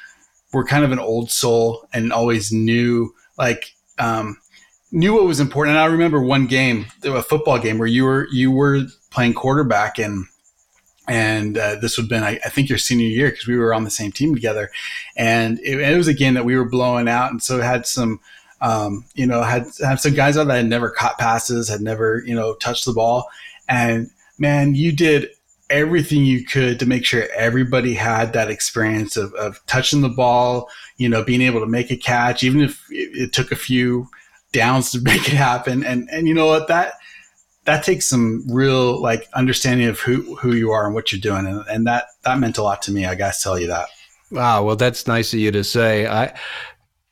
[0.53, 4.39] were kind of an old soul and always knew like um
[4.91, 5.77] knew what was important.
[5.77, 9.99] And i remember one game a football game where you were you were playing quarterback
[9.99, 10.27] and
[11.07, 13.75] and uh, this would have been I, I, think your senior year because we were
[13.75, 14.71] on the same team together.
[15.17, 17.31] And it, it, was a game that we were blowing out.
[17.31, 18.21] And so had some
[18.63, 22.23] um, you know had had some guys on that had never caught passes had never
[22.25, 23.29] you know touched the ball
[23.69, 25.31] and man, you did
[25.71, 30.69] everything you could to make sure everybody had that experience of, of touching the ball,
[30.97, 34.09] you know, being able to make a catch, even if it, took a few
[34.53, 35.85] downs to make it happen.
[35.85, 36.95] And, and you know what, that,
[37.65, 41.47] that takes some real like understanding of who, who you are and what you're doing.
[41.47, 43.07] And, and that, that meant a lot to me.
[43.07, 43.89] I got to tell you that.
[44.31, 44.65] Wow.
[44.65, 46.07] Well, that's nice of you to say.
[46.07, 46.35] I,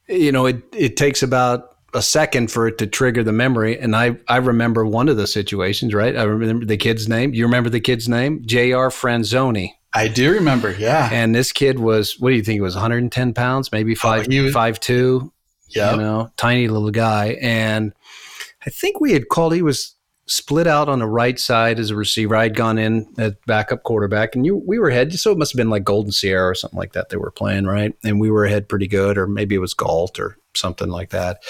[0.09, 3.79] you know, it, it takes about a second for it to trigger the memory.
[3.79, 6.17] And I, I remember one of the situations, right?
[6.17, 7.35] I remember the kid's name.
[7.35, 8.43] You remember the kid's name?
[8.45, 8.89] J.R.
[8.89, 9.73] Franzoni.
[9.95, 11.11] I do remember, yeah.
[11.13, 12.55] And this kid was, what do you think?
[12.55, 15.33] He was 110 pounds, maybe five, oh, was, five two.
[15.69, 17.39] Yeah, you know, tiny little guy.
[17.41, 17.93] And
[18.67, 19.55] I think we had called.
[19.55, 19.95] He was
[20.33, 22.35] split out on the right side as a receiver.
[22.35, 25.13] I had gone in at backup quarterback, and you we were ahead.
[25.13, 27.11] So it must have been like Golden Sierra or something like that.
[27.11, 30.19] They were playing right, and we were ahead pretty good, or maybe it was Galt
[30.19, 31.43] or something like that.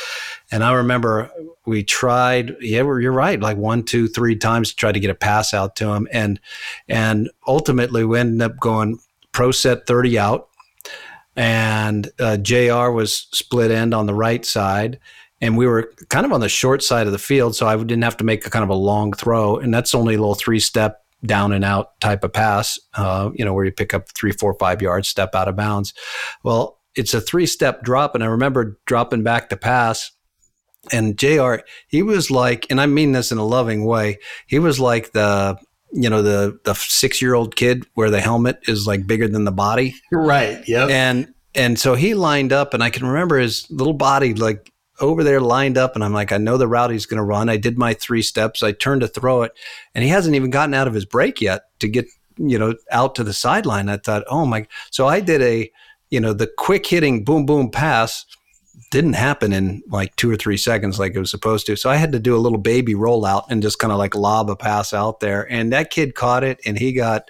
[0.50, 1.30] And I remember
[1.64, 2.56] we tried.
[2.60, 3.38] Yeah, you're right.
[3.38, 6.40] Like one, two, three times to try to get a pass out to him, and
[6.88, 8.98] and ultimately we ended up going
[9.30, 10.48] pro set thirty out,
[11.36, 12.90] and uh, J.R.
[12.90, 14.98] was split end on the right side
[15.42, 18.02] and we were kind of on the short side of the field, so I didn't
[18.02, 20.60] have to make a kind of a long throw, and that's only a little three
[20.60, 24.32] step down and out type of pass, uh, you know, where you pick up three,
[24.32, 25.92] four, five yards, step out of bounds.
[26.44, 30.12] Well, it's a three step drop, and I remember dropping back to pass.
[30.92, 31.62] And J.R.
[31.88, 34.18] He was like, and I mean this in a loving way.
[34.46, 35.58] He was like the
[35.92, 39.44] you know the the six year old kid where the helmet is like bigger than
[39.44, 39.94] the body.
[40.10, 40.66] Right.
[40.66, 40.90] Yep.
[40.90, 44.71] And and so he lined up, and I can remember his little body like
[45.02, 47.48] over there lined up and I'm like, I know the route he's going to run.
[47.48, 48.62] I did my three steps.
[48.62, 49.52] I turned to throw it
[49.94, 52.06] and he hasn't even gotten out of his break yet to get,
[52.38, 53.88] you know, out to the sideline.
[53.88, 54.66] I thought, oh my.
[54.90, 55.70] So I did a,
[56.10, 58.24] you know, the quick hitting boom, boom pass
[58.90, 61.76] didn't happen in like two or three seconds like it was supposed to.
[61.76, 64.50] So I had to do a little baby rollout and just kind of like lob
[64.50, 65.50] a pass out there.
[65.50, 67.28] And that kid caught it and he got,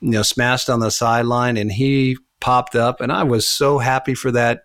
[0.00, 3.00] you know, smashed on the sideline and he popped up.
[3.00, 4.64] And I was so happy for that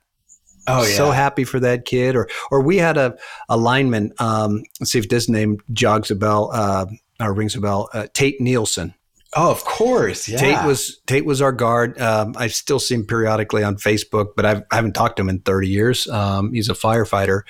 [0.68, 0.96] Oh, yeah.
[0.96, 2.16] So happy for that kid.
[2.16, 3.18] Or or we had a,
[3.50, 6.86] a lineman, um, let's see if this name jogs a bell uh,
[7.20, 8.94] or rings a bell, uh, Tate Nielsen.
[9.36, 10.28] Oh, of course.
[10.30, 10.38] Yeah.
[10.38, 12.00] Tate was Tate was our guard.
[12.00, 15.22] Um, I still see him periodically on Facebook, but I've, I have not talked to
[15.24, 16.08] him in 30 years.
[16.08, 17.42] Um, he's a firefighter.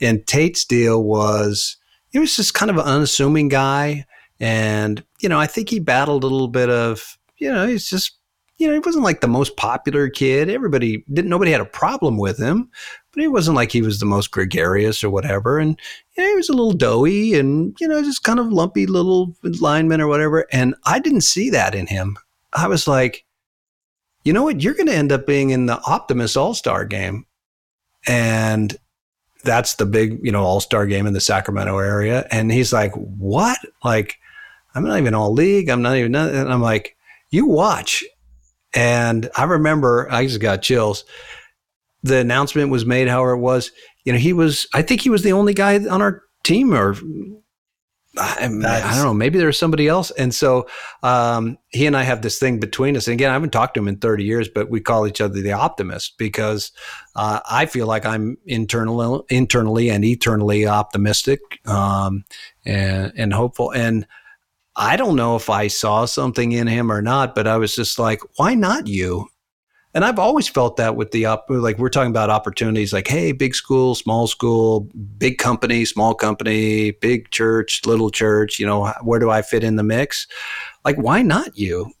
[0.00, 1.76] And Tate's deal was
[2.10, 4.04] he was just kind of an unassuming guy.
[4.38, 8.18] And, you know, I think he battled a little bit of, you know, he's just
[8.62, 10.48] you know, he wasn't like the most popular kid.
[10.48, 12.70] Everybody didn't, nobody had a problem with him,
[13.12, 15.58] but he wasn't like he was the most gregarious or whatever.
[15.58, 15.76] And
[16.16, 19.34] you know, he was a little doughy and, you know, just kind of lumpy little
[19.42, 20.46] lineman or whatever.
[20.52, 22.16] And I didn't see that in him.
[22.52, 23.24] I was like,
[24.22, 24.60] you know what?
[24.60, 27.26] You're going to end up being in the Optimist All Star game.
[28.06, 28.76] And
[29.42, 32.28] that's the big, you know, All Star game in the Sacramento area.
[32.30, 33.58] And he's like, what?
[33.82, 34.18] Like,
[34.76, 35.68] I'm not even all league.
[35.68, 36.96] I'm not even, and I'm like,
[37.30, 38.04] you watch
[38.74, 41.04] And I remember I just got chills.
[42.02, 43.70] The announcement was made, however it was.
[44.04, 44.66] You know, he was.
[44.74, 46.96] I think he was the only guy on our team, or
[48.18, 49.14] I, I, don't know.
[49.14, 50.10] Maybe there was somebody else.
[50.10, 50.68] And so
[51.02, 53.06] um, he and I have this thing between us.
[53.06, 55.40] And again, I haven't talked to him in 30 years, but we call each other
[55.40, 56.72] the optimist because
[57.16, 62.24] uh, I feel like I'm internal, internally and eternally optimistic um,
[62.66, 63.70] and, and hopeful.
[63.70, 64.06] And
[64.76, 67.98] I don't know if I saw something in him or not, but I was just
[67.98, 69.28] like, why not you?
[69.94, 73.32] And I've always felt that with the up, like we're talking about opportunities like, hey,
[73.32, 79.20] big school, small school, big company, small company, big church, little church, you know, where
[79.20, 80.26] do I fit in the mix?
[80.84, 81.92] Like, why not you?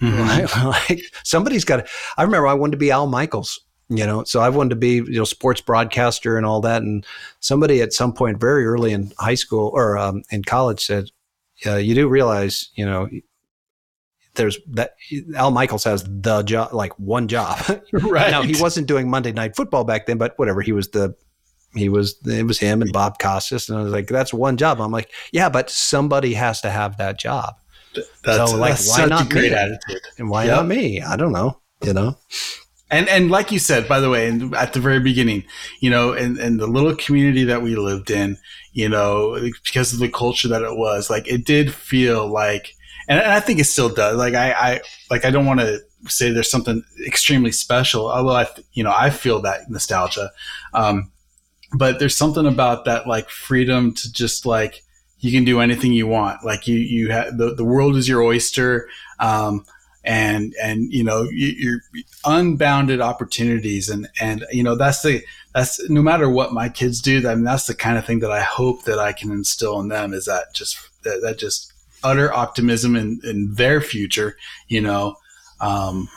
[0.00, 0.66] Mm-hmm.
[0.90, 4.40] like somebody's got to, I remember I wanted to be Al Michaels, you know, so
[4.40, 6.82] I wanted to be, you know, sports broadcaster and all that.
[6.82, 7.06] And
[7.38, 11.10] somebody at some point very early in high school or um, in college said,
[11.64, 13.08] uh, you do realize, you know,
[14.34, 14.96] there's that
[15.34, 17.58] Al Michaels has the job, like one job.
[17.92, 18.30] right.
[18.30, 20.60] now he wasn't doing Monday Night Football back then, but whatever.
[20.60, 21.14] He was the
[21.74, 24.80] he was it was him and Bob Costas, and I was like, that's one job.
[24.80, 27.54] I'm like, yeah, but somebody has to have that job.
[28.24, 29.56] That's, so like, that's why not great me?
[29.58, 30.56] attitude, and why yep.
[30.56, 31.00] not me?
[31.00, 31.60] I don't know.
[31.82, 32.18] You know.
[32.90, 35.44] And and like you said, by the way, and at the very beginning,
[35.80, 38.38] you know, and in the little community that we lived in,
[38.72, 42.76] you know, because of the culture that it was, like it did feel like
[43.08, 44.16] and, I think it still does.
[44.16, 44.80] Like I, I
[45.10, 49.10] like I don't want to say there's something extremely special, although I, you know, I
[49.10, 50.30] feel that nostalgia.
[50.74, 51.10] Um,
[51.72, 54.82] but there's something about that like freedom to just like
[55.18, 56.44] you can do anything you want.
[56.44, 58.88] Like you, you have the, the world is your oyster.
[59.18, 59.64] Um,
[60.06, 61.80] and, and, you know, you,
[62.24, 63.88] are unbounded opportunities.
[63.88, 67.28] And, and, you know, that's the, that's no matter what my kids do.
[67.28, 69.88] I mean, that's the kind of thing that I hope that I can instill in
[69.88, 71.72] them is that just, that, that just
[72.04, 74.36] utter optimism in, in their future,
[74.68, 75.16] you know,
[75.60, 76.08] um,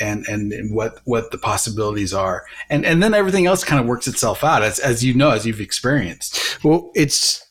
[0.00, 2.44] and, and, and what, what the possibilities are.
[2.68, 5.46] And, and then everything else kind of works itself out as, as you know, as
[5.46, 6.62] you've experienced.
[6.62, 7.46] Well, it's,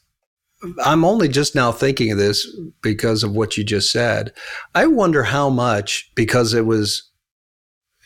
[0.84, 2.48] I'm only just now thinking of this
[2.82, 4.34] because of what you just said.
[4.76, 7.10] I wonder how much, because it was,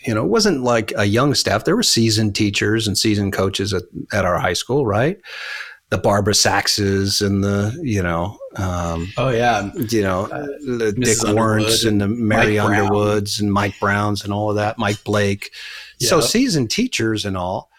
[0.06, 1.66] you know, it wasn't like a young staff.
[1.66, 5.18] There were seasoned teachers and seasoned coaches at, at our high school, right?
[5.94, 11.18] the Barbara Saxes and the you know um, oh yeah you know uh, the Dick
[11.24, 13.46] Warrants and the Mary Mike Underwoods Brown.
[13.46, 15.52] and Mike Browns and all of that Mike Blake
[16.00, 16.10] yep.
[16.10, 17.70] so seasoned teachers and all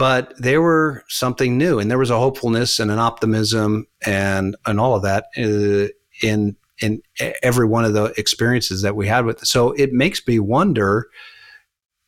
[0.00, 4.80] but they were something new and there was a hopefulness and an optimism and and
[4.80, 5.92] all of that uh,
[6.26, 7.02] in in
[7.42, 9.46] every one of the experiences that we had with it.
[9.46, 11.10] so it makes me wonder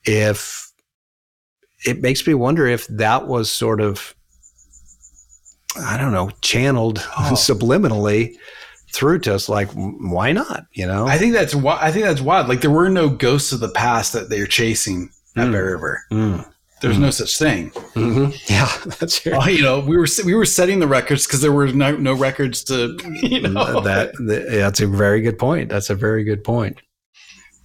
[0.05, 0.73] if
[1.85, 4.15] it makes me wonder if that was sort of
[5.77, 7.33] I don't know, channeled oh.
[7.33, 8.37] subliminally
[8.93, 9.49] through to us.
[9.49, 10.67] Like, why not?
[10.73, 12.49] You know, I think that's why I think that's wild.
[12.49, 15.53] Like, there were no ghosts of the past that they're chasing at mm.
[15.53, 16.03] Bear River.
[16.11, 16.52] Mm.
[16.83, 17.03] There's mm.
[17.03, 17.71] no such thing.
[17.71, 18.53] Mm-hmm.
[18.53, 18.69] Yeah,
[18.99, 19.35] that's true.
[19.35, 22.13] Oh, you know, we were we were setting the records because there were no, no
[22.13, 22.99] records to.
[23.23, 25.69] You know, that, that that's a very good point.
[25.69, 26.83] That's a very good point.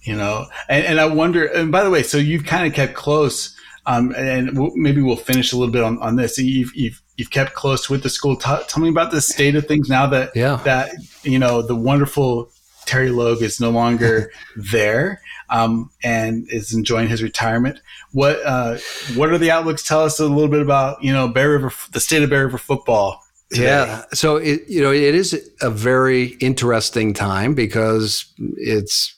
[0.02, 1.46] You know, and, and I wonder.
[1.46, 3.56] And by the way, so you've kind of kept close.
[3.86, 6.38] Um, and we'll, maybe we'll finish a little bit on, on this.
[6.38, 8.36] You've, you've you've kept close with the school.
[8.36, 10.60] T- tell me about the state of things now that yeah.
[10.64, 10.92] that
[11.22, 12.50] you know the wonderful
[12.86, 17.80] Terry Logue is no longer there um, and is enjoying his retirement.
[18.12, 18.78] What uh,
[19.14, 19.82] what are the outlooks?
[19.82, 22.58] Tell us a little bit about you know Bear River, the state of Bear River
[22.58, 23.22] football.
[23.50, 23.64] Today.
[23.64, 28.26] Yeah, so it you know it is a very interesting time because
[28.56, 29.16] it's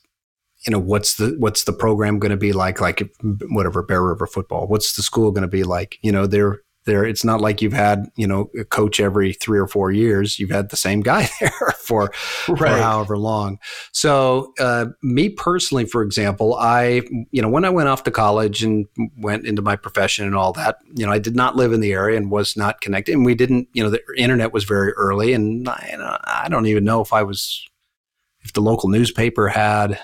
[0.66, 3.02] you know what's the what's the program going to be like like
[3.48, 6.60] whatever Bear River football what's the school going to be like you know they're
[6.90, 7.04] there.
[7.04, 10.38] It's not like you've had you know a coach every three or four years.
[10.38, 12.12] You've had the same guy there for,
[12.48, 12.58] right.
[12.58, 13.58] for however long.
[13.92, 18.62] So uh, me personally for example i you know when i went off to college
[18.62, 18.86] and
[19.16, 21.92] went into my profession and all that you know i did not live in the
[21.92, 23.14] area and was not connected.
[23.14, 25.32] And we didn't you know the internet was very early.
[25.32, 27.66] And i, I don't even know if i was
[28.42, 29.98] if the local newspaper had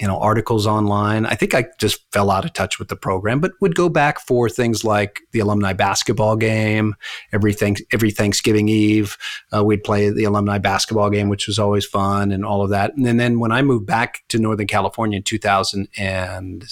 [0.00, 1.24] you know, articles online.
[1.24, 4.18] I think I just fell out of touch with the program, but would go back
[4.18, 6.96] for things like the alumni basketball game.
[7.32, 7.54] Every,
[7.92, 9.16] every Thanksgiving Eve,
[9.54, 12.96] uh, we'd play the alumni basketball game, which was always fun and all of that.
[12.96, 16.64] And then, then when I moved back to Northern California in 2000 and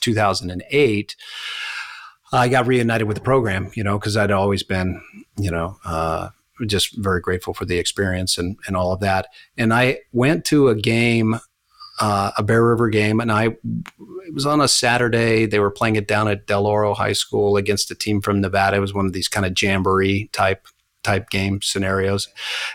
[0.00, 1.16] 2008,
[2.30, 5.02] I got reunited with the program, you know, because I'd always been,
[5.36, 6.28] you know, uh,
[6.66, 9.28] just very grateful for the experience and, and all of that.
[9.56, 11.38] And I went to a game
[12.00, 13.56] uh, a Bear River game, and I
[14.28, 15.46] it was on a Saturday.
[15.46, 18.76] They were playing it down at Del Oro High School against a team from Nevada.
[18.76, 20.66] It was one of these kind of jamboree type
[21.02, 22.28] type game scenarios.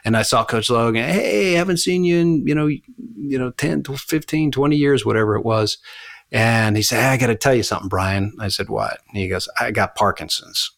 [0.06, 3.84] And I saw Coach Logue, hey, haven't seen you in, you know, you know, 10,
[3.84, 5.78] 15, 20 years, whatever it was.
[6.32, 8.34] And he said, hey, I got to tell you something, Brian.
[8.40, 9.00] I said, what?
[9.10, 10.72] And he goes, I got Parkinson's.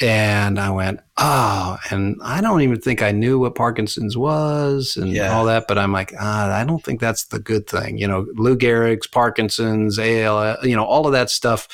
[0.00, 5.10] And I went, oh, and I don't even think I knew what Parkinson's was and
[5.10, 5.32] yeah.
[5.32, 5.66] all that.
[5.66, 7.98] But I'm like, ah, I don't think that's the good thing.
[7.98, 11.66] You know, Lou Gehrig's, Parkinson's, AL, you know, all of that stuff.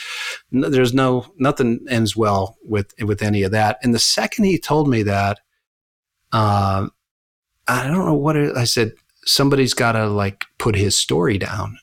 [0.50, 3.78] There's no, nothing ends well with, with any of that.
[3.82, 5.40] And the second he told me that,
[6.32, 6.88] uh,
[7.68, 8.92] I don't know what it, I said,
[9.26, 11.78] somebody's got to like put his story down.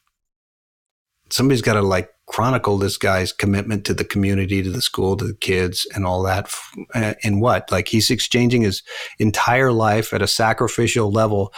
[1.30, 5.28] Somebody's got to like chronicle this guy's commitment to the community, to the school, to
[5.28, 6.50] the kids, and all that.
[7.24, 7.70] In what?
[7.72, 8.84] Like he's exchanging his
[9.20, 11.54] entire life at a sacrificial level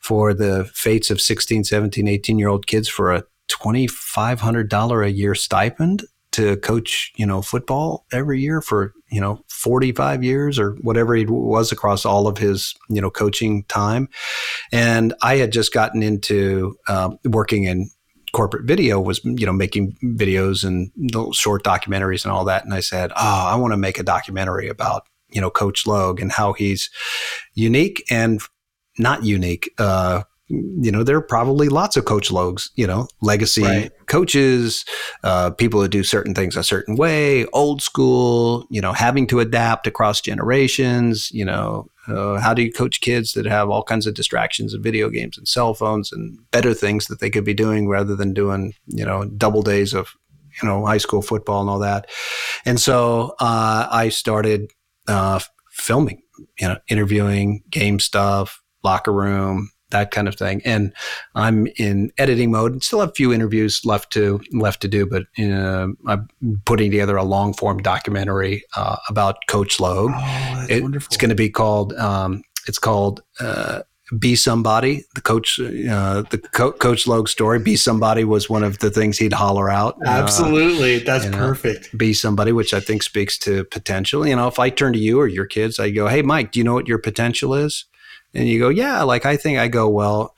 [0.00, 5.34] for the fates of 16, 17, 18 year old kids for a $2,500 a year
[5.34, 11.14] stipend to coach, you know, football every year for, you know, 45 years or whatever
[11.14, 14.08] he was across all of his, you know, coaching time.
[14.70, 17.90] And I had just gotten into uh, working in
[18.32, 20.90] corporate video was you know making videos and
[21.34, 24.68] short documentaries and all that and i said oh i want to make a documentary
[24.68, 26.90] about you know coach logue and how he's
[27.54, 28.40] unique and
[28.98, 30.22] not unique uh,
[30.52, 33.90] you know, there are probably lots of coach logues, you know, legacy right.
[34.06, 34.84] coaches,
[35.24, 39.40] uh, people that do certain things a certain way, old school, you know, having to
[39.40, 44.06] adapt across generations, you know, uh, how do you coach kids that have all kinds
[44.06, 47.54] of distractions and video games and cell phones and better things that they could be
[47.54, 50.14] doing rather than doing, you know, double days of,
[50.60, 52.10] you know, high school football and all that.
[52.64, 54.70] And so uh, I started
[55.06, 55.40] uh,
[55.70, 56.22] filming,
[56.58, 60.60] you know, interviewing, game stuff, locker room, that kind of thing.
[60.64, 60.92] And
[61.34, 62.82] I'm in editing mode.
[62.82, 66.28] Still have a few interviews left to left to do, but uh, I'm
[66.64, 70.12] putting together a long form documentary uh, about Coach Logue.
[70.14, 71.92] Oh, it, it's going to be called.
[71.94, 73.22] Um, it's called.
[73.40, 73.82] Uh,
[74.18, 75.04] be somebody.
[75.14, 77.58] The coach, uh, the co- coach Logue story.
[77.58, 79.96] Be somebody was one of the things he'd holler out.
[80.04, 81.96] Uh, Absolutely, that's perfect.
[81.96, 84.26] be somebody, which I think speaks to potential.
[84.26, 86.60] You know, if I turn to you or your kids, I go, "Hey, Mike, do
[86.60, 87.86] you know what your potential is?"
[88.34, 90.34] And you go, yeah, like I think I go, well,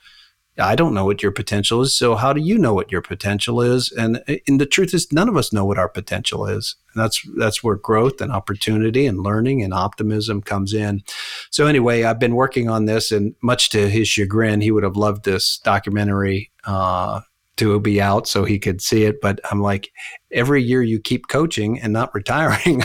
[0.57, 1.97] I don't know what your potential is.
[1.97, 3.91] So how do you know what your potential is?
[3.91, 6.75] And, and the truth is, none of us know what our potential is.
[6.93, 11.03] And that's that's where growth and opportunity and learning and optimism comes in.
[11.49, 14.95] So anyway, I've been working on this, and much to his chagrin, he would have
[14.95, 17.21] loved this documentary uh,
[17.57, 19.19] to be out so he could see it.
[19.21, 19.91] But I'm like,
[20.31, 22.81] every year you keep coaching and not retiring,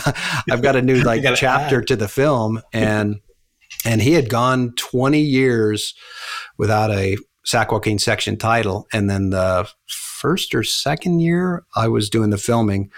[0.50, 1.86] I've got a new like chapter add.
[1.86, 3.20] to the film and
[3.84, 5.94] and he had gone 20 years
[6.58, 8.86] without a Sac Joaquin section title.
[8.92, 12.90] And then the first or second year I was doing the filming,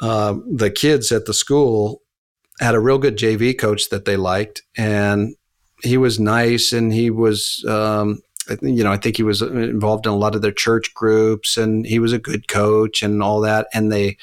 [0.00, 2.02] uh, the kids at the school
[2.60, 4.62] had a real good JV coach that they liked.
[4.76, 5.34] And
[5.82, 8.20] he was nice and he was, um,
[8.60, 11.86] you know, I think he was involved in a lot of their church groups and
[11.86, 13.68] he was a good coach and all that.
[13.72, 14.18] And they,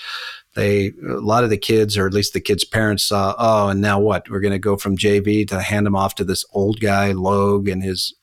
[0.56, 3.82] they a lot of the kids or at least the kids parents saw oh and
[3.82, 4.30] now what?
[4.30, 7.68] We're going to go from jv to hand him off to this old guy logue
[7.68, 8.14] and his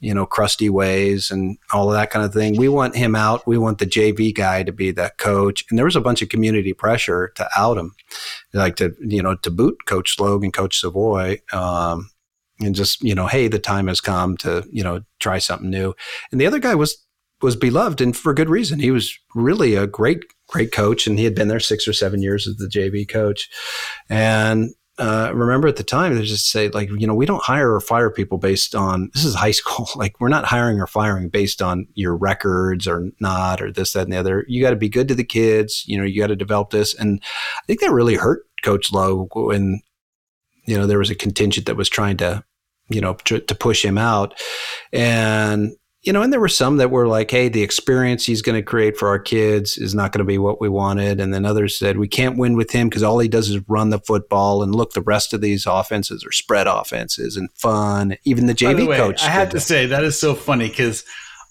[0.00, 2.56] you know crusty ways and all of that kind of thing.
[2.56, 3.46] We want him out.
[3.46, 5.64] We want the jv guy to be the coach.
[5.70, 7.94] And there was a bunch of community pressure to out him
[8.52, 12.10] like to you know to boot coach logue and coach savoy um,
[12.60, 15.94] and just you know hey the time has come to you know try something new.
[16.30, 16.98] And the other guy was
[17.40, 18.78] was beloved and for good reason.
[18.78, 22.22] He was really a great great coach, and he had been there six or seven
[22.22, 23.48] years as the JV coach.
[24.08, 27.72] And uh, remember at the time they just say like you know we don't hire
[27.72, 31.30] or fire people based on this is high school like we're not hiring or firing
[31.30, 34.44] based on your records or not or this that and the other.
[34.48, 36.94] You got to be good to the kids you know you got to develop this.
[36.94, 37.22] And
[37.58, 39.80] i think that really hurt coach logue when
[40.66, 42.44] you know there was a contingent that was trying to
[42.90, 44.38] you know to, to push him out.
[44.92, 45.72] And
[46.02, 48.62] you know, and there were some that were like, hey, the experience he's going to
[48.62, 51.20] create for our kids is not going to be what we wanted.
[51.20, 53.90] And then others said, we can't win with him because all he does is run
[53.90, 54.64] the football.
[54.64, 58.16] And look, the rest of these offenses are spread offenses and fun.
[58.24, 59.22] Even the JV the way, coach.
[59.22, 61.04] I have to say, that is so funny because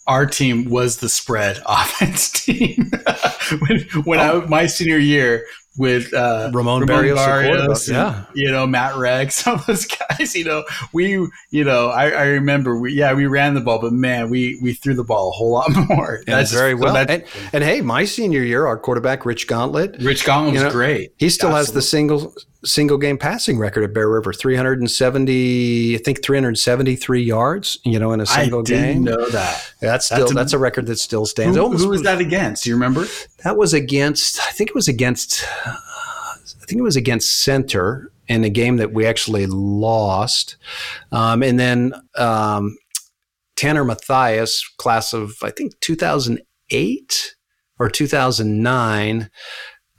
[0.08, 2.92] our team was the spread offense team.
[3.60, 4.42] when when oh.
[4.42, 5.46] I, my senior year,
[5.78, 9.86] with uh, Ramon, Ramon Barrios, Barrios and, yeah, you know Matt Rex, some of those
[9.86, 10.36] guys.
[10.36, 10.64] You know,
[10.94, 14.60] we, you know, I, I, remember, we, yeah, we ran the ball, but man, we
[14.62, 16.22] we threw the ball a whole lot more.
[16.26, 16.96] That's very well.
[16.98, 21.14] and, and, hey, my senior year, our quarterback Rich Gauntlet, Rich Gauntlet was know, great.
[21.18, 21.66] He still Absolutely.
[21.68, 27.80] has the single single game passing record at Bear River 370 I think 373 yards
[27.84, 28.80] you know in a single game.
[28.80, 31.70] I game know that that's still that's a, that's a record that still stands who,
[31.76, 33.06] who was that against do you remember
[33.44, 38.44] that was against I think it was against I think it was against Center in
[38.44, 40.56] a game that we actually lost.
[41.12, 42.78] Um, and then um,
[43.56, 47.36] Tanner Matthias, class of I think 2008
[47.78, 49.30] or 2009,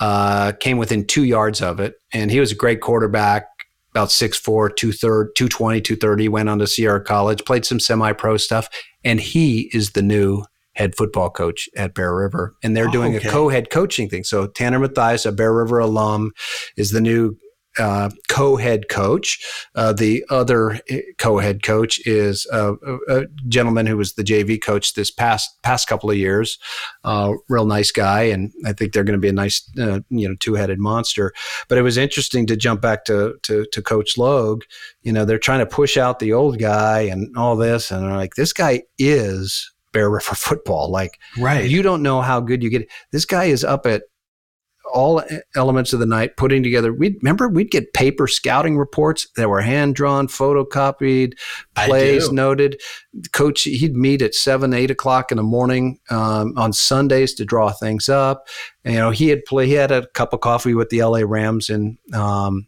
[0.03, 3.47] uh, came within two yards of it, and he was a great quarterback.
[3.93, 8.69] About 6'4, 220, 230, went on to Sierra College, played some semi pro stuff,
[9.05, 10.43] and he is the new
[10.73, 13.29] head football coach at Bear River, and they're doing okay.
[13.29, 14.25] a co-head coaching thing.
[14.25, 16.33] So Tanner Matthias, a Bear River alum,
[16.77, 17.37] is the new
[17.79, 19.45] uh, co-head coach.
[19.75, 22.75] Uh, the other eh, co-head coach is a,
[23.09, 26.59] a, gentleman who was the JV coach this past past couple of years.
[27.05, 30.29] Uh, real nice guy, and I think they're going to be a nice uh, you
[30.29, 31.33] know two-headed monster.
[31.69, 34.63] But it was interesting to jump back to, to to Coach Logue.
[35.03, 38.17] You know, they're trying to push out the old guy and all this, and they're
[38.17, 40.91] like, this guy is Bear River football.
[40.91, 41.69] Like, right.
[41.69, 42.89] you don't know how good you get.
[43.13, 44.03] This guy is up at
[44.93, 45.23] all
[45.57, 46.93] elements of the night putting together.
[46.93, 51.35] We remember we'd get paper scouting reports that were hand drawn, photocopied,
[51.75, 52.81] plays noted.
[53.33, 57.73] Coach, he'd meet at seven, eight o'clock in the morning um, on Sundays to draw
[57.73, 58.49] things up.
[58.85, 59.67] You know, he had play.
[59.67, 61.27] He had a cup of coffee with the L.A.
[61.27, 62.67] Rams and um,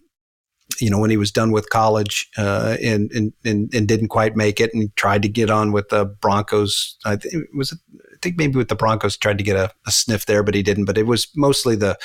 [0.81, 4.37] you know, when he was done with college uh, and, and, and and didn't quite
[4.37, 6.97] make it, and tried to get on with the Broncos.
[7.05, 7.77] I think it was, I
[8.25, 10.87] think maybe with the Broncos, tried to get a, a sniff there, but he didn't.
[10.87, 11.99] But it was mostly the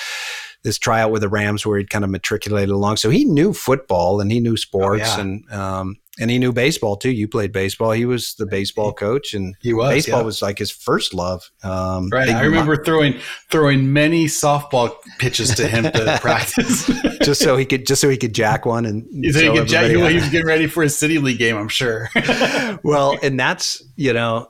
[0.64, 2.98] this tryout with the Rams where he'd kind of matriculated along.
[2.98, 5.20] So he knew football and he knew sports, oh, yeah.
[5.20, 7.12] and um, and he knew baseball too.
[7.12, 7.92] You played baseball.
[7.92, 10.26] He was the baseball coach, and he was baseball yeah.
[10.26, 11.50] was like his first love.
[11.64, 12.30] Um, right.
[12.30, 13.16] I remember mo- throwing
[13.50, 16.86] throwing many softball pitches to him to practice,
[17.24, 19.04] just so he could just so he could jack one and
[19.34, 21.56] so he, could jack, he was getting ready for a city league game.
[21.56, 22.10] I'm sure.
[22.84, 24.50] well, and that's you know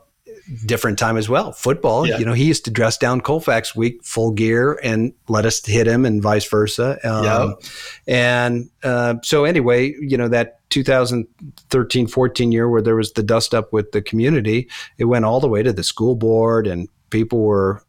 [0.66, 1.52] different time as well.
[1.52, 2.18] Football, yeah.
[2.18, 5.86] you know, he used to dress down Colfax week full gear and let us hit
[5.86, 6.98] him and vice versa.
[7.04, 7.24] Um.
[8.06, 13.54] And uh, so anyway, you know, that 2013 14 year where there was the dust
[13.54, 17.42] up with the community, it went all the way to the school board and people
[17.42, 17.82] were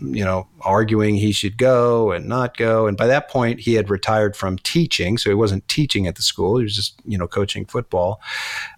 [0.00, 2.86] you know, arguing he should go and not go.
[2.86, 6.22] And by that point, he had retired from teaching, so he wasn't teaching at the
[6.22, 6.58] school.
[6.58, 8.20] He was just, you know, coaching football.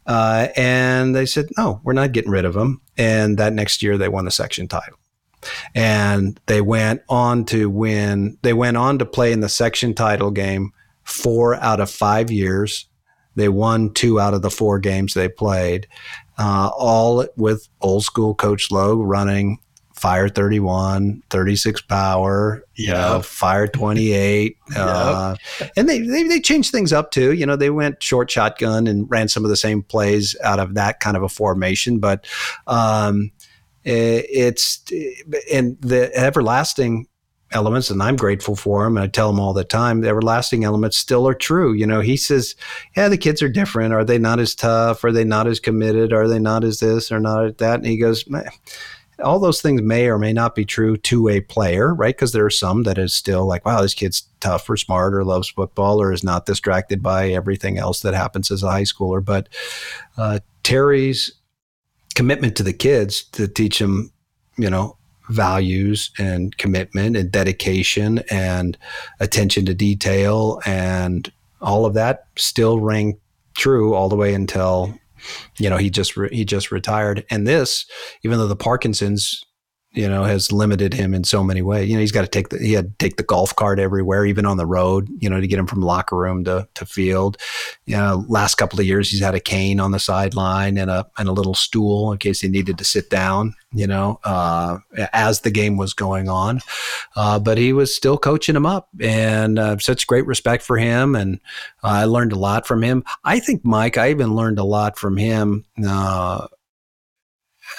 [0.06, 2.80] Uh, and they said, no, we're not getting rid of him.
[2.96, 4.98] And that next year, they won the section title.
[5.74, 8.38] And they went on to win.
[8.42, 12.86] They went on to play in the section title game four out of five years.
[13.36, 15.88] They won two out of the four games they played,
[16.38, 19.58] uh, all with old school Coach Logue running
[19.94, 24.78] fire 31 36 power yeah you know, fire 28 yep.
[24.78, 25.36] uh,
[25.76, 27.32] and they, they they changed things up too.
[27.32, 30.74] You know they went short shotgun and ran some of the same plays out of
[30.74, 32.26] that kind of a formation but
[32.66, 33.30] um,
[33.84, 34.82] it, it's
[35.52, 37.06] and the everlasting
[37.52, 40.64] elements and I'm grateful for him and I tell him all the time the everlasting
[40.64, 41.72] elements still are true.
[41.72, 42.56] You know he says
[42.96, 43.94] yeah the kids are different.
[43.94, 45.04] Are they not as tough?
[45.04, 46.12] Are they not as committed?
[46.12, 47.12] Are they not as this?
[47.12, 47.76] Or not as that.
[47.76, 48.48] And he goes Man,
[49.22, 52.14] all those things may or may not be true to a player, right?
[52.14, 55.24] Because there are some that is still like, wow, this kid's tough or smart or
[55.24, 59.24] loves football or is not distracted by everything else that happens as a high schooler.
[59.24, 59.48] But
[60.16, 61.32] uh, Terry's
[62.14, 64.12] commitment to the kids to teach them,
[64.56, 64.96] you know,
[65.30, 68.76] values and commitment and dedication and
[69.20, 73.18] attention to detail and all of that still rang
[73.54, 74.94] true all the way until
[75.58, 77.24] you know, he just re- he just retired.
[77.30, 77.86] And this,
[78.22, 79.42] even though the Parkinson's
[79.94, 81.88] you know, has limited him in so many ways.
[81.88, 84.26] You know, he's got to take the he had to take the golf cart everywhere,
[84.26, 85.08] even on the road.
[85.18, 87.36] You know, to get him from locker room to to field.
[87.86, 91.06] You know, last couple of years he's had a cane on the sideline and a
[91.16, 93.54] and a little stool in case he needed to sit down.
[93.72, 94.78] You know, uh,
[95.12, 96.60] as the game was going on,
[97.16, 101.14] uh, but he was still coaching him up, and uh, such great respect for him.
[101.14, 101.40] And
[101.82, 103.04] I learned a lot from him.
[103.24, 106.48] I think Mike, I even learned a lot from him uh,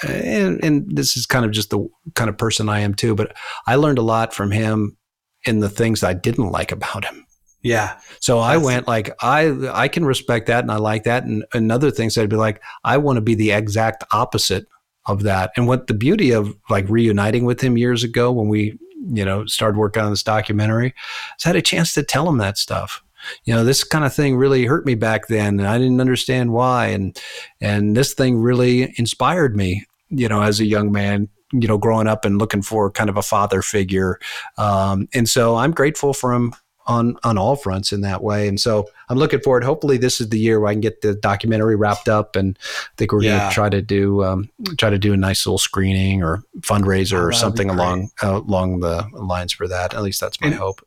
[0.02, 3.36] and, and this is kind of just the kind of person I am too, but
[3.66, 4.96] I learned a lot from him
[5.44, 7.26] in the things I didn't like about him.
[7.62, 7.98] Yeah.
[8.20, 11.72] So I went like I I can respect that and I like that and, and
[11.72, 14.66] other things I'd be like I want to be the exact opposite
[15.06, 15.50] of that.
[15.56, 18.78] And what the beauty of like reuniting with him years ago when we
[19.12, 20.94] you know started working on this documentary
[21.38, 23.02] is I had a chance to tell him that stuff
[23.44, 26.52] you know this kind of thing really hurt me back then and i didn't understand
[26.52, 27.20] why and
[27.60, 32.06] and this thing really inspired me you know as a young man you know growing
[32.06, 34.18] up and looking for kind of a father figure.
[34.58, 36.54] Um, and so i'm grateful for him
[36.86, 40.28] on on all fronts in that way and so i'm looking forward hopefully this is
[40.28, 43.38] the year where i can get the documentary wrapped up and i think we're yeah.
[43.38, 44.48] going to try to do um,
[44.78, 48.78] try to do a nice little screening or fundraiser oh, or something along uh, along
[48.80, 50.80] the lines for that at least that's my and, hope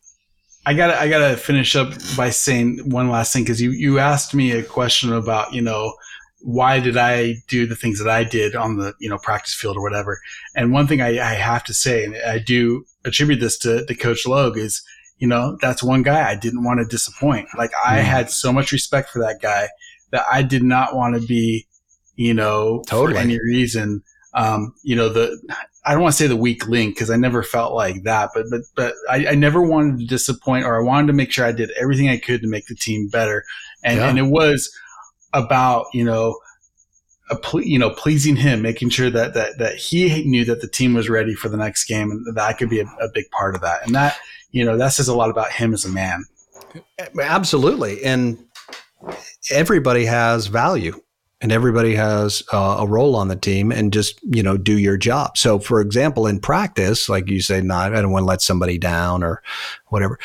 [0.66, 4.34] I gotta I gotta finish up by saying one last thing because you you asked
[4.34, 5.94] me a question about you know
[6.42, 9.78] why did I do the things that I did on the you know practice field
[9.78, 10.20] or whatever.
[10.56, 13.96] And one thing I, I have to say, and I do attribute this to, to
[13.96, 14.82] Coach Logue, is
[15.18, 17.48] you know that's one guy I didn't want to disappoint.
[17.58, 18.04] Like I mm.
[18.04, 19.70] had so much respect for that guy
[20.12, 21.68] that I did not want to be
[22.16, 23.14] you know totally.
[23.14, 24.04] for any reason.
[24.34, 25.40] Um, you know the
[25.90, 28.46] I don't want to say the weak link because I never felt like that, but
[28.52, 31.52] but but I, I, never wanted to disappoint, or I wanted to make sure I
[31.52, 33.44] did everything I could to make the team better,
[33.84, 34.08] and yeah.
[34.08, 34.72] and it was
[35.34, 36.38] about you know
[37.42, 40.94] ple- you know pleasing him making sure that that that he knew that the team
[40.94, 43.56] was ready for the next game and that I could be a, a big part
[43.56, 43.84] of that.
[43.84, 44.16] And that
[44.52, 46.24] you know that says a lot about him as a man.
[47.20, 48.04] Absolutely.
[48.04, 48.38] And
[49.50, 51.02] everybody has value
[51.42, 54.98] and everybody has uh, a role on the team and just you know do your
[54.98, 58.42] job so for example in practice like you say not i don't want to let
[58.42, 59.42] somebody down or
[59.88, 60.20] whatever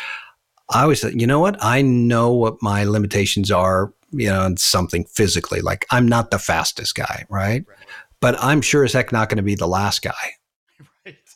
[0.70, 5.04] i always say you know what i know what my limitations are you know, something
[5.04, 5.60] physically.
[5.60, 7.64] Like I'm not the fastest guy, right?
[7.66, 7.78] right.
[8.20, 10.12] But I'm sure as heck not going to be the last guy.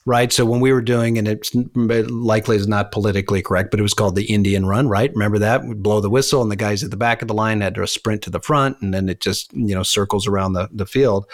[0.08, 0.32] Right.
[0.32, 3.92] So when we were doing, and it's likely is not politically correct, but it was
[3.92, 5.12] called the Indian Run, right?
[5.12, 5.66] Remember that?
[5.66, 7.86] We'd blow the whistle, and the guys at the back of the line had to
[7.86, 11.26] sprint to the front, and then it just you know circles around the the field.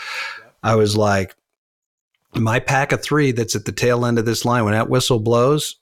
[0.65, 1.37] I was like,
[2.35, 5.21] my pack of three that's at the tail end of this line, when that whistle
[5.21, 5.77] blows,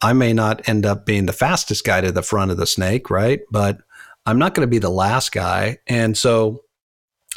[0.00, 3.08] I may not end up being the fastest guy to the front of the snake,
[3.08, 3.42] right?
[3.52, 3.78] But
[4.26, 5.78] I'm not going to be the last guy.
[5.86, 6.64] And so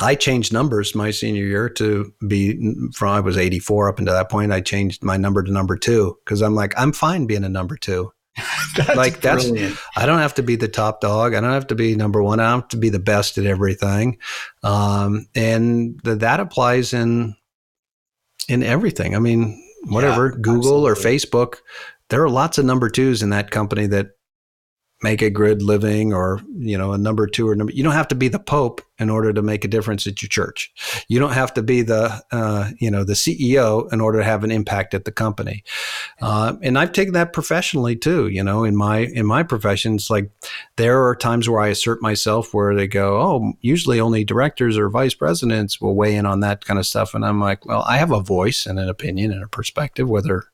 [0.02, 2.58] I changed numbers my senior year to be
[2.94, 4.52] from I was 84 up until that point.
[4.52, 7.78] I changed my number to number two because I'm like, I'm fine being a number
[7.78, 8.12] two.
[8.76, 9.78] that's like that's brilliant.
[9.96, 11.34] I don't have to be the top dog.
[11.34, 12.42] I don't have to be number one.
[12.42, 14.18] I don't have to be the best at everything.
[14.62, 17.36] Um, and the, that applies in
[18.50, 19.16] in everything.
[19.16, 20.92] I mean, whatever yeah, Google absolutely.
[20.92, 21.56] or Facebook,
[22.10, 24.10] there are lots of number twos in that company that
[25.06, 28.08] make a good living or you know a number two or number you don't have
[28.08, 30.72] to be the pope in order to make a difference at your church.
[31.08, 34.44] You don't have to be the uh, you know the ceo in order to have
[34.44, 35.64] an impact at the company.
[36.22, 40.10] Uh, and i've taken that professionally too you know in my in my profession it's
[40.10, 40.32] like
[40.78, 44.90] there are times where i assert myself where they go oh usually only directors or
[44.90, 47.14] vice presidents will weigh in on that kind of stuff.
[47.14, 50.46] And i'm like well i have a voice and an opinion and a perspective whether